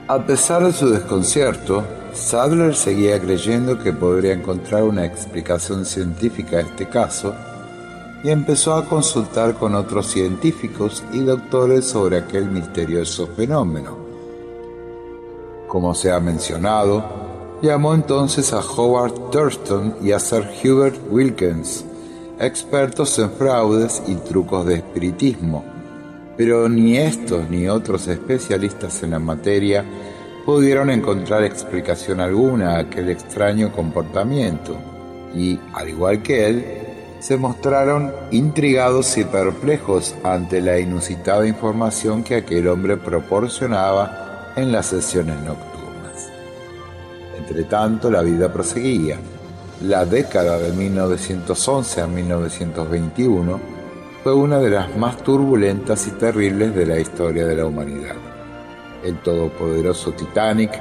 A 0.07 0.25
pesar 0.25 0.63
de 0.63 0.71
su 0.71 0.89
desconcierto, 0.89 1.83
Sadler 2.13 2.75
seguía 2.75 3.19
creyendo 3.19 3.79
que 3.79 3.91
podría 3.91 4.33
encontrar 4.33 4.83
una 4.83 5.05
explicación 5.05 5.85
científica 5.85 6.57
a 6.57 6.61
este 6.61 6.87
caso 6.87 7.35
y 8.23 8.29
empezó 8.29 8.73
a 8.73 8.85
consultar 8.85 9.55
con 9.55 9.75
otros 9.75 10.07
científicos 10.07 11.03
y 11.13 11.19
doctores 11.19 11.85
sobre 11.85 12.17
aquel 12.17 12.49
misterioso 12.49 13.27
fenómeno. 13.27 13.97
Como 15.67 15.93
se 15.93 16.11
ha 16.11 16.19
mencionado, 16.19 17.03
llamó 17.61 17.93
entonces 17.93 18.53
a 18.53 18.59
Howard 18.59 19.31
Thurston 19.31 19.95
y 20.01 20.11
a 20.11 20.19
Sir 20.19 20.47
Hubert 20.63 20.99
Wilkins, 21.09 21.85
expertos 22.39 23.17
en 23.19 23.31
fraudes 23.31 24.01
y 24.07 24.15
trucos 24.15 24.65
de 24.65 24.75
espiritismo 24.75 25.75
pero 26.37 26.67
ni 26.67 26.97
estos 26.97 27.49
ni 27.49 27.67
otros 27.67 28.07
especialistas 28.07 29.03
en 29.03 29.11
la 29.11 29.19
materia 29.19 29.85
pudieron 30.45 30.89
encontrar 30.89 31.43
explicación 31.43 32.19
alguna 32.19 32.75
a 32.75 32.79
aquel 32.79 33.09
extraño 33.09 33.71
comportamiento 33.71 34.77
y, 35.33 35.59
al 35.73 35.89
igual 35.89 36.21
que 36.21 36.47
él, 36.47 36.65
se 37.25 37.37
mostraron 37.37 38.13
intrigados 38.29 39.17
y 39.17 39.23
perplejos 39.23 40.13
ante 40.23 40.61
la 40.61 40.77
inusitada 40.77 41.47
información 41.47 42.23
que 42.23 42.35
aquel 42.35 42.67
hombre 42.67 42.97
proporcionaba 42.97 44.53
en 44.55 44.71
las 44.71 44.85
sesiones 44.85 45.35
nocturnas. 45.37 46.29
Entretanto, 47.35 48.11
la 48.11 48.21
vida 48.21 48.53
proseguía. 48.53 49.17
La 49.81 50.05
década 50.05 50.59
de 50.59 50.71
1911 50.73 52.01
a 52.01 52.05
1921 52.05 53.59
fue 54.23 54.35
una 54.35 54.59
de 54.59 54.69
las 54.69 54.95
más 54.95 55.17
turbulentas 55.23 56.05
y 56.05 56.11
terribles 56.11 56.75
de 56.75 56.85
la 56.85 56.99
historia 56.99 57.47
de 57.47 57.55
la 57.55 57.65
humanidad. 57.65 58.17
El 59.03 59.17
todopoderoso 59.17 60.11
Titanic 60.11 60.79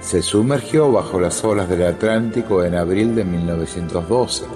se 0.00 0.22
sumergió 0.22 0.90
bajo 0.90 1.20
las 1.20 1.44
olas 1.44 1.68
del 1.68 1.82
Atlántico 1.82 2.64
en 2.64 2.76
abril 2.76 3.14
de 3.14 3.24
1912, 3.24 4.46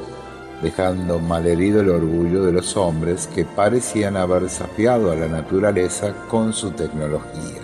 dejando 0.66 1.20
malherido 1.20 1.80
el 1.80 1.90
orgullo 1.90 2.42
de 2.42 2.50
los 2.50 2.76
hombres 2.76 3.28
que 3.32 3.44
parecían 3.44 4.16
haber 4.16 4.42
desafiado 4.42 5.12
a 5.12 5.14
la 5.14 5.28
naturaleza 5.28 6.12
con 6.28 6.52
su 6.52 6.72
tecnología. 6.72 7.62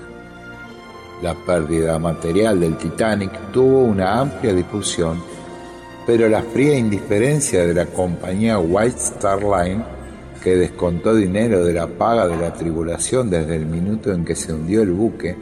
La 1.21 1.35
pérdida 1.35 1.99
material 1.99 2.61
del 2.61 2.77
Titanic 2.77 3.33
tuvo 3.51 3.81
una 3.81 4.21
amplia 4.21 4.55
difusión, 4.55 5.21
pero 6.07 6.29
la 6.29 6.43
fría 6.43 6.79
indiferencia 6.79 7.67
de 7.67 7.75
la 7.75 7.87
compañía 7.87 8.61
White 8.61 8.99
Star 8.99 9.41
Line 9.43 9.83
que 10.41 10.55
descontó 10.55 11.17
dinero 11.17 11.65
de 11.65 11.73
la 11.73 11.89
paga 11.89 12.29
de 12.29 12.37
la 12.37 12.53
tribulación 12.53 13.31
desde 13.31 13.57
el 13.57 13.67
minuto 13.67 14.13
en 14.13 14.25
que 14.25 14.37
se 14.37 14.53
hundió 14.53 14.83
el 14.83 14.93
buque, 14.93 15.35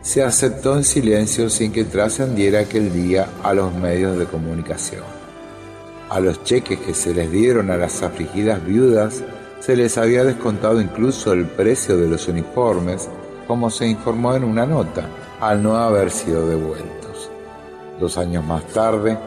se 0.00 0.22
aceptó 0.22 0.76
en 0.76 0.84
silencio 0.84 1.50
sin 1.50 1.72
que 1.72 1.84
trascendiera 1.84 2.60
aquel 2.60 2.92
día 2.92 3.28
a 3.42 3.52
los 3.52 3.74
medios 3.74 4.16
de 4.16 4.26
comunicación. 4.26 5.18
A 6.10 6.20
los 6.20 6.42
cheques 6.42 6.78
que 6.80 6.94
se 6.94 7.12
les 7.12 7.30
dieron 7.30 7.70
a 7.70 7.76
las 7.76 8.02
afligidas 8.02 8.64
viudas 8.64 9.22
se 9.60 9.76
les 9.76 9.98
había 9.98 10.24
descontado 10.24 10.80
incluso 10.80 11.32
el 11.32 11.44
precio 11.46 11.98
de 11.98 12.08
los 12.08 12.28
uniformes, 12.28 13.08
como 13.46 13.68
se 13.70 13.86
informó 13.86 14.34
en 14.34 14.44
una 14.44 14.64
nota, 14.64 15.06
al 15.40 15.62
no 15.62 15.76
haber 15.76 16.10
sido 16.10 16.48
devueltos. 16.48 17.30
Dos 18.00 18.16
años 18.16 18.44
más 18.44 18.64
tarde, 18.68 19.18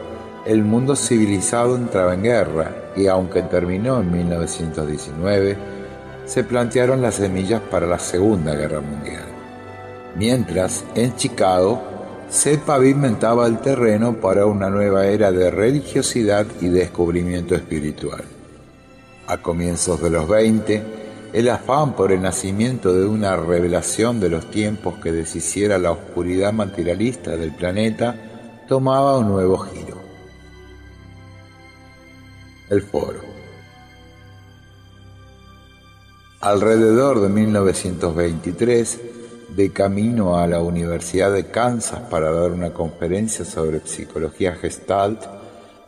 el 0.44 0.64
mundo 0.64 0.96
civilizado 0.96 1.76
entraba 1.76 2.14
en 2.14 2.24
guerra 2.24 2.74
y 2.96 3.06
aunque 3.06 3.42
terminó 3.42 4.00
en 4.00 4.10
1919, 4.10 5.56
se 6.24 6.42
plantearon 6.42 7.00
las 7.00 7.16
semillas 7.16 7.60
para 7.70 7.86
la 7.86 7.98
Segunda 7.98 8.54
Guerra 8.54 8.80
Mundial. 8.80 9.24
Mientras, 10.16 10.84
en 10.94 11.14
Chicago, 11.14 11.91
se 12.32 12.56
pavimentaba 12.56 13.46
el 13.46 13.58
terreno 13.58 14.14
para 14.14 14.46
una 14.46 14.70
nueva 14.70 15.04
era 15.06 15.30
de 15.30 15.50
religiosidad 15.50 16.46
y 16.62 16.68
descubrimiento 16.68 17.54
espiritual. 17.54 18.24
A 19.26 19.36
comienzos 19.36 20.00
de 20.00 20.08
los 20.08 20.26
20, 20.26 20.82
el 21.34 21.50
afán 21.50 21.94
por 21.94 22.10
el 22.10 22.22
nacimiento 22.22 22.94
de 22.94 23.04
una 23.04 23.36
revelación 23.36 24.18
de 24.18 24.30
los 24.30 24.50
tiempos 24.50 24.94
que 24.94 25.12
deshiciera 25.12 25.76
la 25.76 25.90
oscuridad 25.90 26.54
materialista 26.54 27.36
del 27.36 27.54
planeta 27.54 28.16
tomaba 28.66 29.18
un 29.18 29.28
nuevo 29.28 29.58
giro. 29.58 30.00
El 32.70 32.80
foro. 32.80 33.20
Alrededor 36.40 37.20
de 37.20 37.28
1923, 37.28 39.00
de 39.56 39.70
camino 39.70 40.38
a 40.38 40.46
la 40.46 40.60
Universidad 40.60 41.32
de 41.32 41.46
Kansas 41.46 42.00
para 42.10 42.30
dar 42.30 42.50
una 42.52 42.72
conferencia 42.72 43.44
sobre 43.44 43.80
psicología 43.84 44.54
gestalt, 44.54 45.20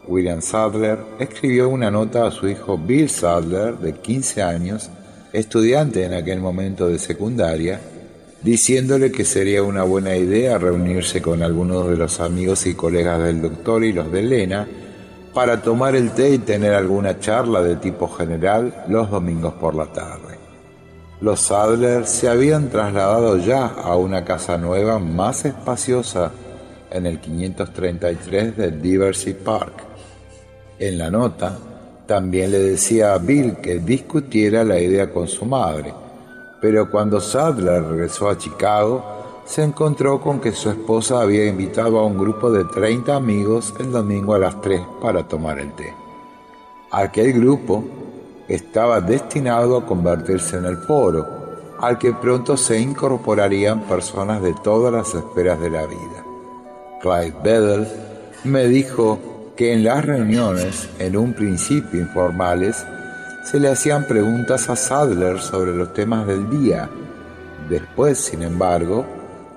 William 0.07 0.43
Sadler 0.43 0.99
escribió 1.19 1.71
una 1.71 1.91
nota 1.91 2.27
a 2.27 2.31
su 2.31 2.47
hijo 2.49 2.77
Bill 2.77 3.09
Sadler, 3.09 3.79
de 3.79 3.95
15 3.95 4.43
años, 4.43 4.91
estudiante 5.33 6.05
en 6.05 6.13
aquel 6.13 6.41
momento 6.41 6.89
de 6.89 6.99
secundaria, 6.99 7.81
diciéndole 8.43 9.11
que 9.11 9.25
sería 9.25 9.63
una 9.63 9.83
buena 9.83 10.15
idea 10.15 10.59
reunirse 10.59 11.23
con 11.23 11.43
algunos 11.43 11.89
de 11.89 11.97
los 11.97 12.21
amigos 12.21 12.67
y 12.67 12.75
colegas 12.75 13.23
del 13.23 13.41
doctor 13.41 13.83
y 13.83 13.93
los 13.93 14.13
de 14.13 14.21
Elena 14.21 14.69
para 15.33 15.63
tomar 15.63 15.97
el 15.97 16.11
té 16.11 16.31
y 16.31 16.39
tener 16.39 16.75
alguna 16.75 17.19
charla 17.19 17.63
de 17.63 17.77
tipo 17.77 18.09
general 18.09 18.85
los 18.89 19.11
domingos 19.11 19.55
por 19.55 19.75
la 19.75 19.87
tarde. 19.87 20.34
Los 21.21 21.41
Sadler 21.41 22.07
se 22.07 22.29
habían 22.29 22.69
trasladado 22.71 23.39
ya 23.39 23.67
a 23.67 23.97
una 23.97 24.25
casa 24.25 24.59
nueva 24.59 24.99
más 24.99 25.45
espaciosa 25.45 26.33
en 26.91 27.07
el 27.07 27.21
533 27.21 28.57
de 28.57 28.71
Diversey 28.73 29.35
Park. 29.35 29.73
En 30.79 30.99
la 30.99 31.11
nota 31.11 31.57
también 32.07 32.51
le 32.51 32.59
decía 32.59 33.15
a 33.15 33.19
Bill 33.19 33.57
que 33.57 33.79
discutiera 33.79 34.65
la 34.65 34.79
idea 34.79 35.13
con 35.13 35.29
su 35.29 35.47
madre, 35.47 35.95
pero 36.61 36.91
cuando 36.91 37.21
Sadler 37.21 37.83
regresó 37.85 38.29
a 38.29 38.37
Chicago, 38.37 39.15
se 39.45 39.63
encontró 39.63 40.21
con 40.21 40.41
que 40.41 40.53
su 40.53 40.69
esposa 40.71 41.21
había 41.21 41.47
invitado 41.47 41.99
a 41.99 42.07
un 42.07 42.19
grupo 42.19 42.51
de 42.51 42.65
30 42.65 43.15
amigos 43.15 43.73
el 43.79 43.93
domingo 43.93 44.35
a 44.35 44.39
las 44.39 44.61
3 44.61 44.81
para 45.01 45.29
tomar 45.29 45.61
el 45.61 45.73
té. 45.75 45.95
Aquel 46.91 47.35
grupo 47.35 47.85
estaba 48.49 49.01
destinado 49.01 49.77
a 49.77 49.87
convertirse 49.87 50.57
en 50.57 50.67
el 50.67 50.77
foro, 50.77 51.27
al 51.81 51.99
que 51.99 52.13
pronto 52.13 52.57
se 52.57 52.79
incorporarían 52.79 53.83
personas 53.83 54.43
de 54.43 54.55
todas 54.63 54.93
las 54.93 55.15
esferas 55.15 55.61
de 55.61 55.71
la 55.71 55.87
vida. 55.87 56.25
Clyde 57.01 57.35
Bedell 57.43 57.89
me 58.45 58.67
dijo 58.67 59.19
que 59.57 59.73
en 59.73 59.85
las 59.85 60.05
reuniones, 60.05 60.89
en 60.99 61.17
un 61.17 61.33
principio 61.33 62.01
informales, 62.01 62.85
se 63.45 63.61
le 63.61 63.69
hacían 63.69 64.07
preguntas 64.07 64.71
a 64.71 64.77
Sadler 64.77 65.41
sobre 65.41 65.75
los 65.75 65.93
temas 65.93 66.27
del 66.27 66.49
día. 66.49 66.89
Después, 67.69 68.19
sin 68.19 68.43
embargo, 68.43 69.05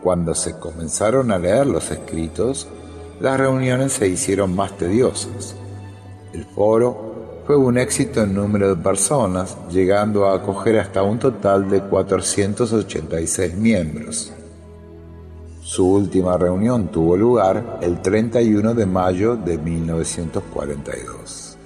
cuando 0.02 0.36
se 0.36 0.60
comenzaron 0.60 1.32
a 1.32 1.40
leer 1.40 1.68
los 1.68 1.90
escritos, 1.90 2.68
las 3.20 3.40
reuniones 3.40 3.94
se 3.94 4.08
hicieron 4.08 4.56
más 4.56 4.78
tediosas. 4.78 5.56
El 6.34 6.46
foro 6.46 7.07
fue 7.48 7.56
un 7.56 7.78
éxito 7.78 8.24
en 8.24 8.34
número 8.34 8.76
de 8.76 8.84
personas, 8.84 9.56
llegando 9.72 10.28
a 10.28 10.36
acoger 10.36 10.80
hasta 10.80 11.02
un 11.02 11.18
total 11.18 11.70
de 11.70 11.80
486 11.80 13.56
miembros. 13.56 14.34
Su 15.62 15.90
última 15.90 16.38
reunión 16.38 16.90
tuvo 16.90 17.16
lugar 17.16 17.80
el 17.82 18.02
31 18.02 18.74
de 18.74 18.86
mayo 18.86 19.38
de 19.38 19.58
1942. 19.58 21.58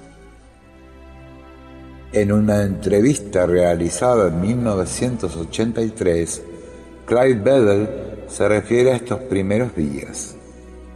En 2.13 2.31
una 2.31 2.61
entrevista 2.61 3.47
realizada 3.47 4.27
en 4.27 4.39
1983, 4.39 6.43
Clyde 7.07 7.41
Bedell 7.41 7.89
se 8.27 8.47
refiere 8.47 8.91
a 8.91 8.97
estos 8.97 9.21
primeros 9.21 9.75
días. 9.75 10.35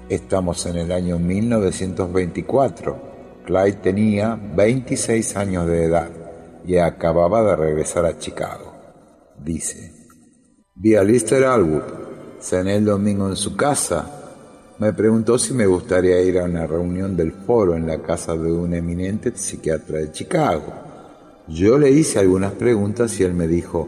Estamos 0.10 0.64
en 0.68 0.78
el 0.78 0.92
año 0.92 1.18
1924 1.18 3.15
Clyde 3.46 3.74
tenía 3.74 4.40
26 4.56 5.38
años 5.38 5.68
de 5.68 5.84
edad 5.84 6.10
y 6.66 6.78
acababa 6.78 7.44
de 7.44 7.56
regresar 7.56 8.04
a 8.06 8.18
Chicago. 8.18 8.74
Dice, 9.38 9.92
vi 10.74 10.96
a 10.96 11.04
Lister 11.04 11.44
Alwood, 11.44 11.84
cené 12.42 12.78
el 12.78 12.86
domingo 12.86 13.30
en 13.30 13.36
su 13.36 13.56
casa, 13.56 14.12
me 14.80 14.94
preguntó 14.94 15.38
si 15.38 15.54
me 15.54 15.68
gustaría 15.68 16.20
ir 16.22 16.40
a 16.40 16.46
una 16.46 16.66
reunión 16.66 17.16
del 17.16 17.34
foro 17.34 17.76
en 17.76 17.86
la 17.86 18.02
casa 18.02 18.36
de 18.36 18.52
un 18.52 18.74
eminente 18.74 19.32
psiquiatra 19.36 20.00
de 20.00 20.12
Chicago. 20.12 20.74
Yo 21.48 21.78
le 21.78 21.92
hice 21.92 22.18
algunas 22.18 22.54
preguntas 22.54 23.20
y 23.20 23.24
él 23.24 23.36
me 23.36 23.48
dijo, 23.48 23.88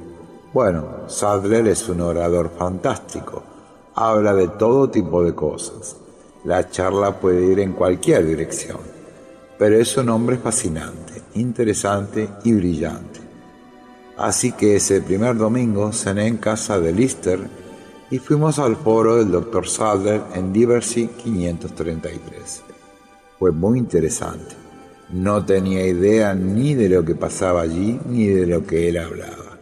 bueno, 0.53 1.07
Sadler 1.07 1.67
es 1.67 1.89
un 1.89 2.01
orador 2.01 2.51
fantástico, 2.55 3.41
habla 3.95 4.35
de 4.35 4.49
todo 4.49 4.91
tipo 4.91 5.23
de 5.23 5.33
cosas. 5.33 5.97
La 6.45 6.69
charla 6.69 7.19
puede 7.19 7.43
ir 7.51 7.59
en 7.59 7.73
cualquier 7.73 8.23
dirección 8.25 8.96
pero 9.57 9.77
es 9.77 9.97
un 9.97 10.09
hombre 10.09 10.37
fascinante, 10.37 11.21
interesante 11.35 12.29
y 12.43 12.53
brillante. 12.53 13.19
Así 14.17 14.51
que 14.51 14.75
ese 14.75 15.01
primer 15.01 15.37
domingo 15.37 15.91
cené 15.91 16.27
en 16.27 16.37
casa 16.37 16.79
de 16.79 16.91
Lister 16.91 17.39
y 18.09 18.19
fuimos 18.19 18.57
al 18.59 18.75
foro 18.75 19.17
del 19.17 19.31
Dr. 19.31 19.67
Sadler 19.67 20.21
en 20.33 20.53
Diversey 20.53 21.07
533. 21.07 22.63
Fue 23.37 23.51
muy 23.51 23.79
interesante. 23.79 24.55
No 25.09 25.45
tenía 25.45 25.85
idea 25.85 26.33
ni 26.33 26.73
de 26.73 26.89
lo 26.89 27.05
que 27.05 27.15
pasaba 27.15 27.61
allí 27.61 27.99
ni 28.09 28.27
de 28.27 28.45
lo 28.47 28.65
que 28.65 28.89
él 28.89 28.97
hablaba. 28.97 29.59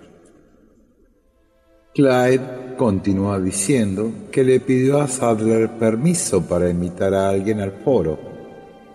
Clyde 1.94 2.76
continúa 2.78 3.40
diciendo 3.40 4.12
que 4.32 4.44
le 4.44 4.60
pidió 4.60 5.02
a 5.02 5.08
Sadler 5.08 5.78
permiso 5.78 6.42
para 6.42 6.70
invitar 6.70 7.14
a 7.14 7.30
alguien 7.30 7.62
al 7.62 7.72
foro 7.72 8.35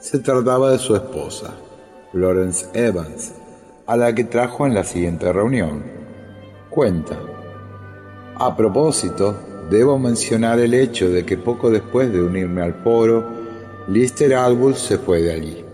se 0.00 0.18
trataba 0.18 0.70
de 0.70 0.78
su 0.78 0.96
esposa, 0.96 1.54
Florence 2.10 2.66
Evans, 2.72 3.34
a 3.86 3.96
la 3.98 4.14
que 4.14 4.24
trajo 4.24 4.66
en 4.66 4.74
la 4.74 4.82
siguiente 4.82 5.30
reunión. 5.30 5.82
Cuenta. 6.70 7.18
A 8.36 8.56
propósito, 8.56 9.36
debo 9.68 9.98
mencionar 9.98 10.58
el 10.58 10.72
hecho 10.72 11.10
de 11.10 11.26
que 11.26 11.36
poco 11.36 11.70
después 11.70 12.10
de 12.10 12.22
unirme 12.22 12.62
al 12.62 12.74
foro, 12.82 13.24
Lister 13.88 14.34
Albus 14.34 14.78
se 14.78 14.96
fue 14.96 15.20
de 15.20 15.32
allí. 15.32 15.64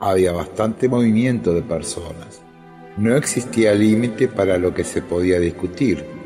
Había 0.00 0.32
bastante 0.32 0.88
movimiento 0.88 1.52
de 1.52 1.62
personas. 1.62 2.40
No 2.96 3.14
existía 3.14 3.74
límite 3.74 4.26
para 4.28 4.56
lo 4.56 4.72
que 4.72 4.84
se 4.84 5.02
podía 5.02 5.38
discutir 5.38 6.23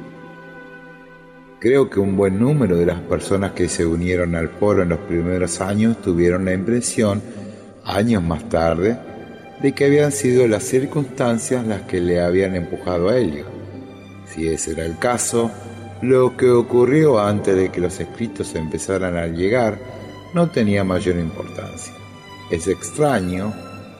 Creo 1.60 1.90
que 1.90 1.98
un 1.98 2.16
buen 2.16 2.38
número 2.38 2.76
de 2.76 2.86
las 2.86 3.00
personas 3.00 3.50
que 3.50 3.68
se 3.68 3.84
unieron 3.84 4.36
al 4.36 4.48
foro 4.48 4.84
en 4.84 4.90
los 4.90 5.00
primeros 5.00 5.60
años 5.60 6.00
tuvieron 6.00 6.44
la 6.44 6.52
impresión, 6.52 7.20
años 7.84 8.22
más 8.22 8.48
tarde, 8.48 8.96
de 9.60 9.72
que 9.72 9.86
habían 9.86 10.12
sido 10.12 10.46
las 10.46 10.62
circunstancias 10.62 11.66
las 11.66 11.82
que 11.82 12.00
le 12.00 12.20
habían 12.20 12.54
empujado 12.54 13.08
a 13.08 13.18
ello. 13.18 13.44
Si 14.32 14.46
ese 14.46 14.70
era 14.70 14.86
el 14.86 14.98
caso, 14.98 15.50
lo 16.00 16.36
que 16.36 16.48
ocurrió 16.48 17.18
antes 17.18 17.56
de 17.56 17.70
que 17.70 17.80
los 17.80 17.98
escritos 17.98 18.54
empezaran 18.54 19.16
a 19.16 19.26
llegar 19.26 19.78
no 20.34 20.48
tenía 20.50 20.84
mayor 20.84 21.16
importancia. 21.16 21.92
Es 22.52 22.68
extraño, 22.68 23.52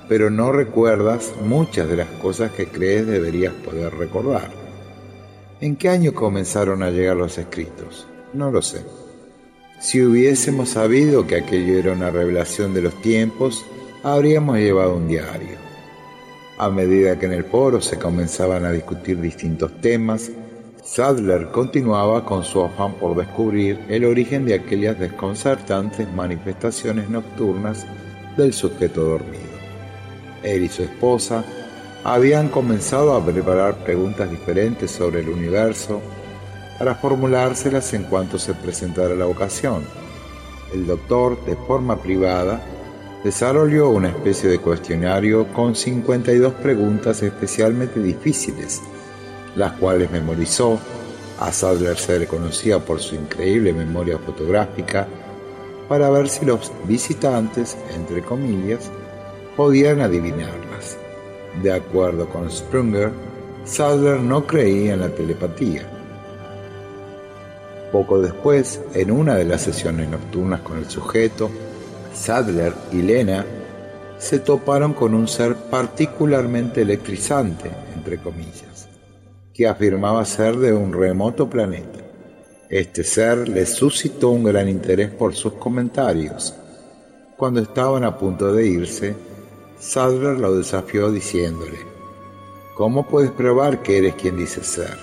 pero 0.09 0.31
no 0.31 0.53
recuerdas 0.53 1.33
muchas 1.43 1.89
de 1.89 1.97
las 1.97 2.09
cosas 2.23 2.53
que 2.53 2.69
crees 2.69 3.05
deberías 3.05 3.53
poder 3.53 3.93
recordar. 3.97 4.58
¿En 5.61 5.75
qué 5.75 5.89
año 5.89 6.15
comenzaron 6.15 6.85
a 6.85 6.91
llegar 6.91 7.17
los 7.17 7.37
escritos? 7.37 8.07
No 8.33 8.53
lo 8.53 8.63
sé. 8.63 8.85
Si 9.81 10.01
hubiésemos 10.01 10.69
sabido 10.69 11.27
que 11.27 11.35
aquello 11.35 11.77
era 11.77 11.93
una 11.93 12.11
revelación 12.11 12.75
de 12.75 12.83
los 12.83 12.95
tiempos, 13.03 13.65
habríamos 14.05 14.59
llevado 14.59 14.95
un 14.95 15.09
diario. 15.09 15.57
A 16.59 16.71
medida 16.71 17.19
que 17.19 17.27
en 17.27 17.33
el 17.33 17.43
foro 17.43 17.81
se 17.81 17.99
comenzaban 17.99 18.65
a 18.65 18.71
discutir 18.71 19.21
distintos 19.21 19.81
temas, 19.81 20.31
Sadler 20.85 21.49
continuaba 21.49 22.25
con 22.25 22.45
su 22.45 22.63
afán 22.63 22.95
por 22.95 23.17
descubrir 23.17 23.81
el 23.89 24.05
origen 24.05 24.45
de 24.45 24.55
aquellas 24.55 24.97
desconcertantes 25.01 26.09
manifestaciones 26.13 27.11
nocturnas 27.11 27.85
del 28.37 28.53
sujeto 28.53 29.03
dormido. 29.03 29.43
Él 30.45 30.63
y 30.63 30.69
su 30.69 30.85
esposa 30.85 31.45
habían 32.15 32.49
comenzado 32.49 33.15
a 33.15 33.25
preparar 33.25 33.85
preguntas 33.85 34.31
diferentes 34.31 34.91
sobre 34.91 35.21
el 35.21 35.29
universo 35.29 36.01
para 36.79 36.95
formulárselas 36.95 37.93
en 37.93 38.05
cuanto 38.05 38.39
se 38.39 38.55
presentara 38.55 39.15
la 39.15 39.27
ocasión. 39.27 39.83
El 40.73 40.87
doctor, 40.87 41.45
de 41.45 41.55
forma 41.57 42.01
privada, 42.01 42.61
desarrolló 43.25 43.91
una 43.91 44.09
especie 44.09 44.49
de 44.49 44.59
cuestionario 44.59 45.53
con 45.53 45.75
52 45.75 46.55
preguntas 46.55 47.23
especialmente 47.23 48.01
difíciles, 48.01 48.81
las 49.55 49.73
cuales 49.73 50.11
memorizó. 50.11 50.79
A 51.41 51.53
Sadler 51.53 51.97
se 51.97 52.19
le 52.19 52.27
por 52.27 53.01
su 53.01 53.15
increíble 53.15 53.73
memoria 53.73 54.19
fotográfica 54.19 55.07
para 55.89 56.11
ver 56.11 56.29
si 56.29 56.45
los 56.45 56.73
visitantes, 56.85 57.77
entre 57.95 58.23
comillas, 58.23 58.91
podían 59.57 60.01
adivinarlas. 60.01 60.68
De 61.63 61.73
acuerdo 61.73 62.29
con 62.29 62.51
Sprunger, 62.51 63.11
Sadler 63.65 64.21
no 64.21 64.47
creía 64.47 64.95
en 64.95 65.01
la 65.01 65.09
telepatía. 65.09 65.83
Poco 67.91 68.21
después, 68.21 68.81
en 68.95 69.11
una 69.11 69.35
de 69.35 69.45
las 69.45 69.63
sesiones 69.63 70.09
nocturnas 70.09 70.61
con 70.61 70.79
el 70.79 70.89
sujeto, 70.89 71.51
Sadler 72.15 72.73
y 72.93 73.03
Lena 73.03 73.45
se 74.19 74.39
toparon 74.41 74.93
con 74.93 75.15
un 75.15 75.27
ser 75.27 75.57
particularmente 75.57 76.83
electrizante, 76.83 77.71
entre 77.95 78.19
comillas, 78.19 78.89
que 79.53 79.67
afirmaba 79.67 80.25
ser 80.25 80.57
de 80.57 80.73
un 80.73 80.93
remoto 80.93 81.49
planeta. 81.49 82.01
Este 82.69 83.03
ser 83.05 83.49
les 83.49 83.71
suscitó 83.71 84.31
un 84.31 84.45
gran 84.45 84.69
interés 84.69 85.11
por 85.11 85.35
sus 85.35 85.55
comentarios. 85.55 86.55
Cuando 87.37 87.61
estaban 87.61 88.05
a 88.05 88.19
punto 88.19 88.53
de 88.53 88.67
irse, 88.67 89.15
Sadler 89.81 90.39
lo 90.39 90.57
desafió 90.57 91.11
diciéndole, 91.11 91.79
¿Cómo 92.79 93.09
puedes 93.09 93.33
probar 93.33 93.83
que 93.83 93.99
eres 93.99 94.15
quien 94.15 94.37
dice 94.37 94.63
ser? 94.63 94.97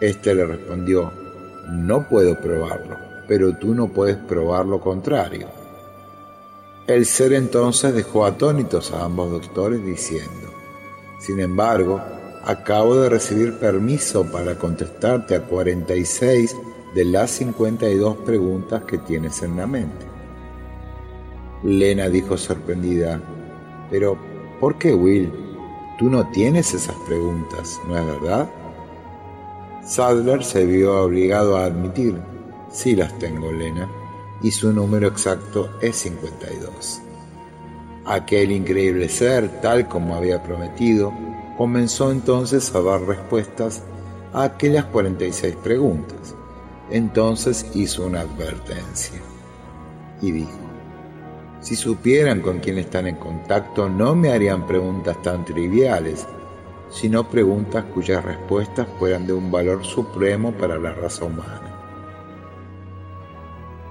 Este 0.00 0.34
le 0.34 0.46
respondió, 0.46 1.12
no 1.68 2.08
puedo 2.08 2.40
probarlo, 2.40 2.96
pero 3.28 3.54
tú 3.56 3.74
no 3.74 3.88
puedes 3.88 4.16
probar 4.16 4.64
lo 4.64 4.80
contrario. 4.80 5.48
El 6.86 7.04
ser 7.04 7.34
entonces 7.34 7.94
dejó 7.94 8.24
atónitos 8.24 8.90
a 8.90 9.04
ambos 9.04 9.30
doctores 9.30 9.84
diciendo, 9.84 10.50
sin 11.20 11.40
embargo, 11.40 12.00
acabo 12.44 12.96
de 12.96 13.08
recibir 13.08 13.58
permiso 13.58 14.24
para 14.24 14.56
contestarte 14.56 15.36
a 15.36 15.42
46 15.42 16.56
de 16.94 17.04
las 17.04 17.30
52 17.32 18.16
preguntas 18.18 18.82
que 18.84 18.96
tienes 18.96 19.42
en 19.42 19.56
la 19.58 19.66
mente. 19.66 20.06
Lena 21.62 22.08
dijo 22.08 22.36
sorprendida, 22.36 23.20
pero 23.92 24.16
¿por 24.58 24.78
qué 24.78 24.94
Will? 24.94 25.30
Tú 25.98 26.08
no 26.10 26.26
tienes 26.30 26.72
esas 26.72 26.96
preguntas, 27.06 27.78
¿no 27.86 27.96
es 27.96 28.06
verdad? 28.06 28.50
Sadler 29.84 30.42
se 30.42 30.64
vio 30.64 31.04
obligado 31.04 31.58
a 31.58 31.66
admitir, 31.66 32.16
sí 32.72 32.96
las 32.96 33.16
tengo, 33.18 33.52
Lena, 33.52 33.88
y 34.42 34.50
su 34.50 34.72
número 34.72 35.06
exacto 35.08 35.68
es 35.82 35.94
52. 35.96 37.02
Aquel 38.06 38.50
increíble 38.50 39.08
ser, 39.10 39.60
tal 39.60 39.86
como 39.86 40.16
había 40.16 40.42
prometido, 40.42 41.12
comenzó 41.58 42.10
entonces 42.10 42.74
a 42.74 42.80
dar 42.80 43.02
respuestas 43.02 43.82
a 44.32 44.44
aquellas 44.44 44.86
46 44.86 45.54
preguntas. 45.56 46.34
Entonces 46.90 47.66
hizo 47.74 48.06
una 48.06 48.22
advertencia 48.22 49.20
y 50.22 50.32
dijo, 50.32 50.71
si 51.62 51.76
supieran 51.76 52.40
con 52.40 52.58
quién 52.58 52.78
están 52.78 53.06
en 53.06 53.16
contacto, 53.16 53.88
no 53.88 54.16
me 54.16 54.32
harían 54.32 54.66
preguntas 54.66 55.22
tan 55.22 55.44
triviales, 55.44 56.26
sino 56.90 57.28
preguntas 57.28 57.84
cuyas 57.94 58.24
respuestas 58.24 58.88
fueran 58.98 59.26
de 59.28 59.32
un 59.32 59.50
valor 59.50 59.84
supremo 59.84 60.52
para 60.52 60.76
la 60.76 60.92
raza 60.92 61.24
humana. 61.24 61.72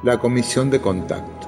La 0.04 0.20
comisión 0.20 0.70
de 0.70 0.82
contacto. 0.82 1.48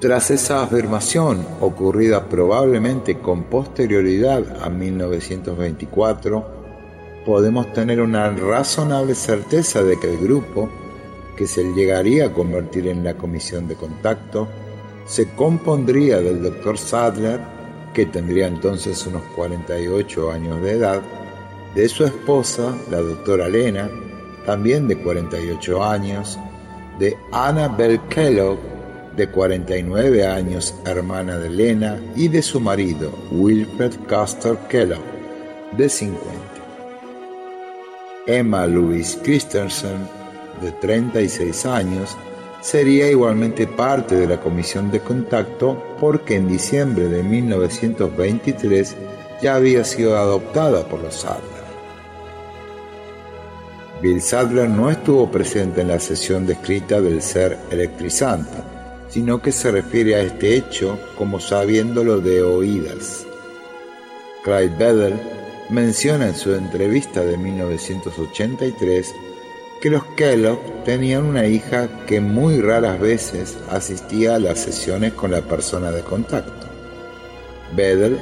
Tras 0.00 0.30
esa 0.30 0.62
afirmación, 0.62 1.46
ocurrida 1.60 2.28
probablemente 2.28 3.18
con 3.18 3.44
posterioridad 3.44 4.64
a 4.64 4.70
1924, 4.70 6.46
podemos 7.26 7.72
tener 7.74 8.00
una 8.00 8.30
razonable 8.30 9.14
certeza 9.14 9.84
de 9.84 10.00
que 10.00 10.10
el 10.12 10.18
grupo, 10.18 10.70
que 11.36 11.46
se 11.46 11.62
llegaría 11.74 12.26
a 12.26 12.32
convertir 12.32 12.88
en 12.88 13.04
la 13.04 13.14
comisión 13.14 13.68
de 13.68 13.76
contacto, 13.76 14.48
se 15.06 15.28
compondría 15.34 16.20
del 16.20 16.42
doctor 16.42 16.78
Sadler, 16.78 17.40
que 17.92 18.06
tendría 18.06 18.46
entonces 18.46 19.06
unos 19.06 19.22
48 19.36 20.30
años 20.30 20.62
de 20.62 20.72
edad, 20.72 21.02
de 21.74 21.88
su 21.88 22.04
esposa, 22.04 22.74
la 22.90 22.98
doctora 22.98 23.48
Lena, 23.48 23.90
también 24.46 24.88
de 24.88 24.98
48 24.98 25.82
años, 25.82 26.38
de 26.98 27.16
Annabel 27.32 28.00
Kellogg, 28.08 28.58
de 29.16 29.28
49 29.28 30.26
años, 30.26 30.74
hermana 30.86 31.36
de 31.38 31.50
Lena, 31.50 32.00
y 32.16 32.28
de 32.28 32.42
su 32.42 32.60
marido, 32.60 33.12
Wilfred 33.30 33.92
Custer 34.08 34.56
Kellogg, 34.68 35.02
de 35.76 35.88
50. 35.88 36.52
Emma 38.26 38.66
Louise 38.66 39.18
Christensen, 39.22 40.08
de 40.60 40.70
36 40.72 41.66
años, 41.66 42.16
sería 42.62 43.10
igualmente 43.10 43.66
parte 43.66 44.14
de 44.14 44.26
la 44.26 44.40
comisión 44.40 44.90
de 44.90 45.00
contacto 45.00 45.96
porque 46.00 46.36
en 46.36 46.48
diciembre 46.48 47.08
de 47.08 47.22
1923 47.22 48.96
ya 49.42 49.56
había 49.56 49.84
sido 49.84 50.16
adoptada 50.16 50.86
por 50.86 51.00
los 51.00 51.14
Sadler. 51.16 51.62
Bill 54.00 54.22
Sadler 54.22 54.68
no 54.68 54.90
estuvo 54.90 55.30
presente 55.30 55.80
en 55.80 55.88
la 55.88 55.98
sesión 55.98 56.46
descrita 56.46 57.00
del 57.00 57.20
ser 57.20 57.58
electrizante, 57.70 58.58
sino 59.08 59.42
que 59.42 59.52
se 59.52 59.70
refiere 59.70 60.14
a 60.14 60.22
este 60.22 60.56
hecho 60.56 60.98
como 61.18 61.40
sabiéndolo 61.40 62.20
de 62.20 62.42
oídas. 62.42 63.26
Clyde 64.44 64.76
Bedell 64.76 65.20
menciona 65.70 66.28
en 66.28 66.34
su 66.34 66.54
entrevista 66.54 67.22
de 67.22 67.36
1983 67.36 69.14
que 69.82 69.90
los 69.90 70.04
Kellogg 70.14 70.84
tenían 70.84 71.24
una 71.24 71.44
hija 71.44 71.88
que 72.06 72.20
muy 72.20 72.60
raras 72.60 73.00
veces 73.00 73.58
asistía 73.68 74.36
a 74.36 74.38
las 74.38 74.60
sesiones 74.60 75.12
con 75.12 75.32
la 75.32 75.40
persona 75.42 75.90
de 75.90 76.02
contacto. 76.02 76.68
Bedell 77.74 78.20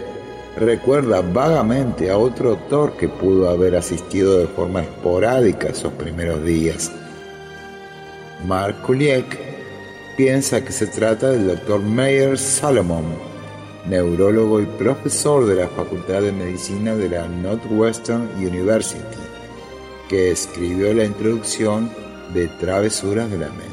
recuerda 0.57 1.21
vagamente 1.21 2.09
a 2.09 2.17
otro 2.17 2.51
doctor 2.51 2.97
que 2.97 3.11
pudo 3.11 3.51
haber 3.51 3.77
asistido 3.77 4.39
de 4.39 4.47
forma 4.47 4.81
esporádica 4.81 5.69
esos 5.69 5.93
primeros 5.93 6.43
días. 6.47 6.91
Mark 8.47 8.81
Kuliek 8.81 9.39
piensa 10.17 10.65
que 10.65 10.73
se 10.73 10.87
trata 10.87 11.29
del 11.29 11.47
doctor 11.47 11.83
Meyer 11.83 12.39
Salomon, 12.39 13.05
neurólogo 13.87 14.63
y 14.63 14.65
profesor 14.65 15.45
de 15.45 15.57
la 15.57 15.69
Facultad 15.69 16.23
de 16.23 16.33
Medicina 16.33 16.95
de 16.95 17.11
la 17.11 17.29
Northwestern 17.29 18.31
University 18.39 19.30
que 20.11 20.33
escribió 20.33 20.93
la 20.93 21.05
introducción 21.05 21.89
de 22.35 22.49
Travesuras 22.49 23.31
de 23.31 23.39
la 23.39 23.47
Mente. 23.47 23.71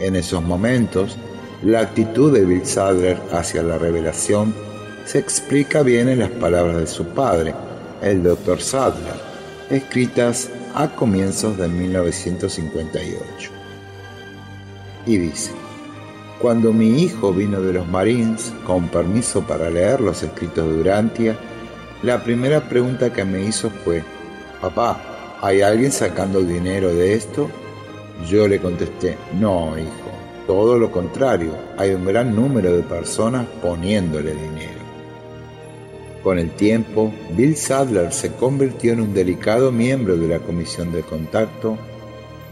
En 0.00 0.16
esos 0.16 0.42
momentos, 0.42 1.18
la 1.62 1.80
actitud 1.80 2.32
de 2.32 2.46
Bill 2.46 2.64
Sadler 2.64 3.20
hacia 3.30 3.62
la 3.62 3.76
revelación 3.76 4.54
se 5.04 5.18
explica 5.18 5.82
bien 5.82 6.08
en 6.08 6.20
las 6.20 6.30
palabras 6.30 6.76
de 6.78 6.86
su 6.86 7.04
padre, 7.04 7.54
el 8.00 8.22
Dr. 8.22 8.62
Sadler, 8.62 9.14
escritas 9.68 10.48
a 10.74 10.88
comienzos 10.88 11.58
de 11.58 11.68
1958. 11.68 13.50
Y 15.04 15.18
dice, 15.18 15.52
cuando 16.40 16.72
mi 16.72 17.02
hijo 17.02 17.34
vino 17.34 17.60
de 17.60 17.74
los 17.74 17.86
Marines 17.86 18.54
con 18.66 18.88
permiso 18.88 19.42
para 19.46 19.68
leer 19.68 20.00
los 20.00 20.22
escritos 20.22 20.66
de 20.66 20.80
Urantia, 20.80 21.36
la 22.02 22.24
primera 22.24 22.66
pregunta 22.70 23.12
que 23.12 23.24
me 23.24 23.44
hizo 23.44 23.68
fue, 23.68 24.02
papá, 24.70 25.36
¿hay 25.42 25.60
alguien 25.60 25.92
sacando 25.92 26.40
dinero 26.40 26.94
de 26.94 27.12
esto? 27.12 27.50
Yo 28.26 28.48
le 28.48 28.60
contesté, 28.60 29.18
no, 29.38 29.78
hijo, 29.78 30.10
todo 30.46 30.78
lo 30.78 30.90
contrario, 30.90 31.54
hay 31.76 31.90
un 31.90 32.06
gran 32.06 32.34
número 32.34 32.74
de 32.74 32.82
personas 32.82 33.46
poniéndole 33.60 34.32
dinero. 34.32 34.84
Con 36.22 36.38
el 36.38 36.50
tiempo, 36.52 37.12
Bill 37.36 37.56
Sadler 37.56 38.10
se 38.10 38.32
convirtió 38.32 38.94
en 38.94 39.02
un 39.02 39.12
delicado 39.12 39.70
miembro 39.70 40.16
de 40.16 40.28
la 40.28 40.38
comisión 40.38 40.92
de 40.92 41.02
contacto, 41.02 41.76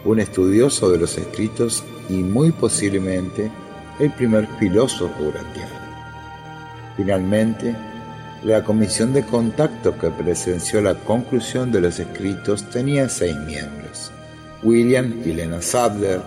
un 0.05 0.21
estudioso 0.21 0.91
de 0.91 0.99
los 0.99 1.17
escritos 1.17 1.83
y 2.11 2.17
muy 2.17 2.53
posiblemente 2.53 3.51
el 3.99 4.11
primer 4.11 4.47
filósofo 4.59 5.15
urantiano. 5.23 5.81
Finalmente, 6.95 7.75
la 8.45 8.65
comisión 8.65 9.13
de 9.13 9.25
contacto 9.25 9.97
que 9.99 10.11
presenció 10.11 10.81
la 10.81 10.95
conclusión 10.95 11.71
de 11.71 11.81
los 11.81 12.01
escritos 12.01 12.69
tenía 12.71 13.09
seis 13.09 13.37
miembros: 13.47 14.11
William 14.63 15.23
y 15.25 15.33
Lena 15.33 15.63
Sadler, 15.63 16.21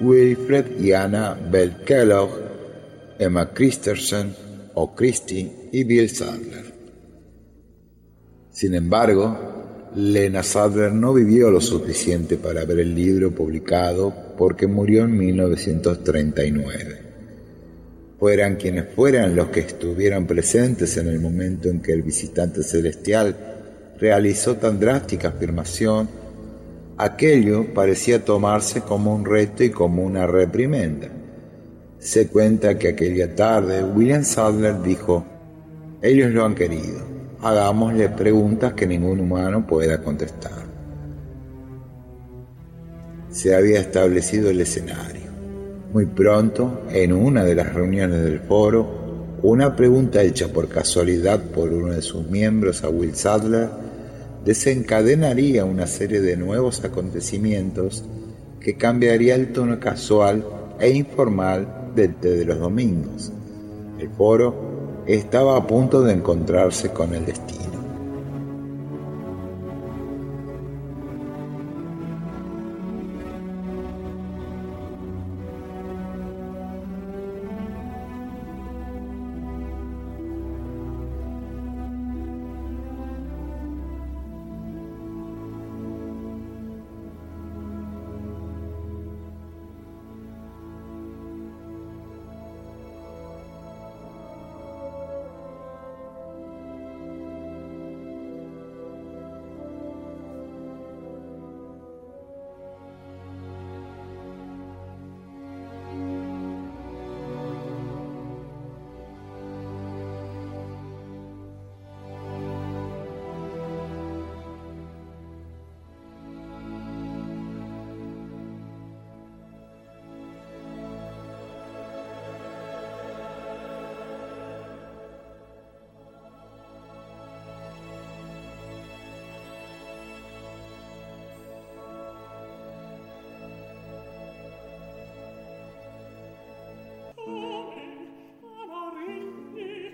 Wilfred 0.00 0.78
y 0.80 0.92
Anna 0.92 1.36
Bell 1.50 1.76
Kellogg, 1.84 2.30
Emma 3.18 3.52
Christensen 3.52 4.34
o 4.74 4.94
Christie 4.94 5.70
y 5.72 5.84
Bill 5.84 6.08
Sadler. 6.08 6.72
Sin 8.50 8.74
embargo, 8.74 9.90
Lena 9.96 10.42
Sadler 10.42 10.92
no 10.92 11.14
vivió 11.14 11.50
lo 11.50 11.60
suficiente 11.60 12.36
para 12.36 12.64
ver 12.64 12.80
el 12.80 12.94
libro 12.94 13.32
publicado 13.32 14.14
porque 14.36 14.66
murió 14.66 15.04
en 15.04 15.16
1939 15.16 17.05
fueran 18.18 18.56
quienes 18.56 18.86
fueran 18.94 19.36
los 19.36 19.48
que 19.48 19.60
estuvieran 19.60 20.26
presentes 20.26 20.96
en 20.96 21.08
el 21.08 21.20
momento 21.20 21.68
en 21.68 21.80
que 21.80 21.92
el 21.92 22.02
visitante 22.02 22.62
celestial 22.62 23.36
realizó 23.98 24.56
tan 24.56 24.80
drástica 24.80 25.28
afirmación, 25.28 26.08
aquello 26.96 27.74
parecía 27.74 28.24
tomarse 28.24 28.80
como 28.80 29.14
un 29.14 29.24
reto 29.24 29.64
y 29.64 29.70
como 29.70 30.02
una 30.02 30.26
reprimenda. 30.26 31.08
Se 31.98 32.28
cuenta 32.28 32.78
que 32.78 32.88
aquella 32.88 33.34
tarde 33.34 33.82
William 33.84 34.24
Sadler 34.24 34.80
dijo, 34.82 35.24
ellos 36.00 36.30
lo 36.30 36.44
han 36.44 36.54
querido, 36.54 37.00
hagámosle 37.42 38.08
preguntas 38.10 38.74
que 38.74 38.86
ningún 38.86 39.20
humano 39.20 39.66
pueda 39.66 40.02
contestar. 40.02 40.64
Se 43.30 43.54
había 43.54 43.80
establecido 43.80 44.48
el 44.48 44.60
escenario 44.60 45.25
Muy 45.92 46.06
pronto, 46.06 46.82
en 46.90 47.12
una 47.12 47.44
de 47.44 47.54
las 47.54 47.72
reuniones 47.72 48.22
del 48.22 48.40
foro, 48.40 48.86
una 49.42 49.76
pregunta 49.76 50.22
hecha 50.22 50.48
por 50.48 50.68
casualidad 50.68 51.40
por 51.40 51.72
uno 51.72 51.92
de 51.92 52.02
sus 52.02 52.28
miembros 52.28 52.82
a 52.82 52.88
Will 52.88 53.14
Sadler 53.14 53.68
desencadenaría 54.44 55.64
una 55.64 55.86
serie 55.86 56.20
de 56.20 56.36
nuevos 56.36 56.84
acontecimientos 56.84 58.04
que 58.60 58.76
cambiaría 58.76 59.34
el 59.34 59.52
tono 59.52 59.78
casual 59.78 60.44
e 60.80 60.90
informal 60.90 61.92
del 61.94 62.14
té 62.16 62.30
de 62.30 62.44
los 62.44 62.58
domingos. 62.58 63.32
El 63.98 64.10
foro 64.10 65.02
estaba 65.06 65.56
a 65.56 65.66
punto 65.66 66.02
de 66.02 66.12
encontrarse 66.12 66.90
con 66.90 67.14
el 67.14 67.26
destino. 67.26 67.55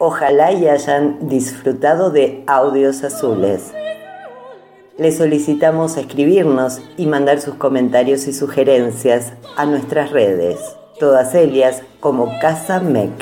Ojalá 0.04 0.50
y 0.50 0.66
hayan 0.66 1.28
disfrutado 1.28 2.10
de 2.10 2.42
audios 2.48 3.04
azules. 3.04 3.72
Les 4.98 5.16
solicitamos 5.16 5.96
escribirnos 5.96 6.82
y 6.96 7.06
mandar 7.06 7.40
sus 7.40 7.54
comentarios 7.54 8.26
y 8.26 8.32
sugerencias 8.32 9.34
a 9.56 9.64
nuestras 9.64 10.10
redes, 10.10 10.58
todas 10.98 11.36
ellas 11.36 11.84
como 12.00 12.36
Casa 12.40 12.80
MEC. 12.80 13.12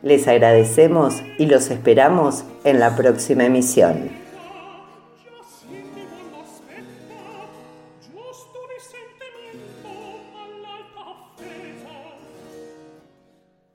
Les 0.02 0.28
agradecemos 0.28 1.22
y 1.36 1.46
los 1.46 1.70
esperamos 1.70 2.44
en 2.62 2.78
la 2.78 2.94
próxima 2.94 3.44
emisión. 3.44 4.25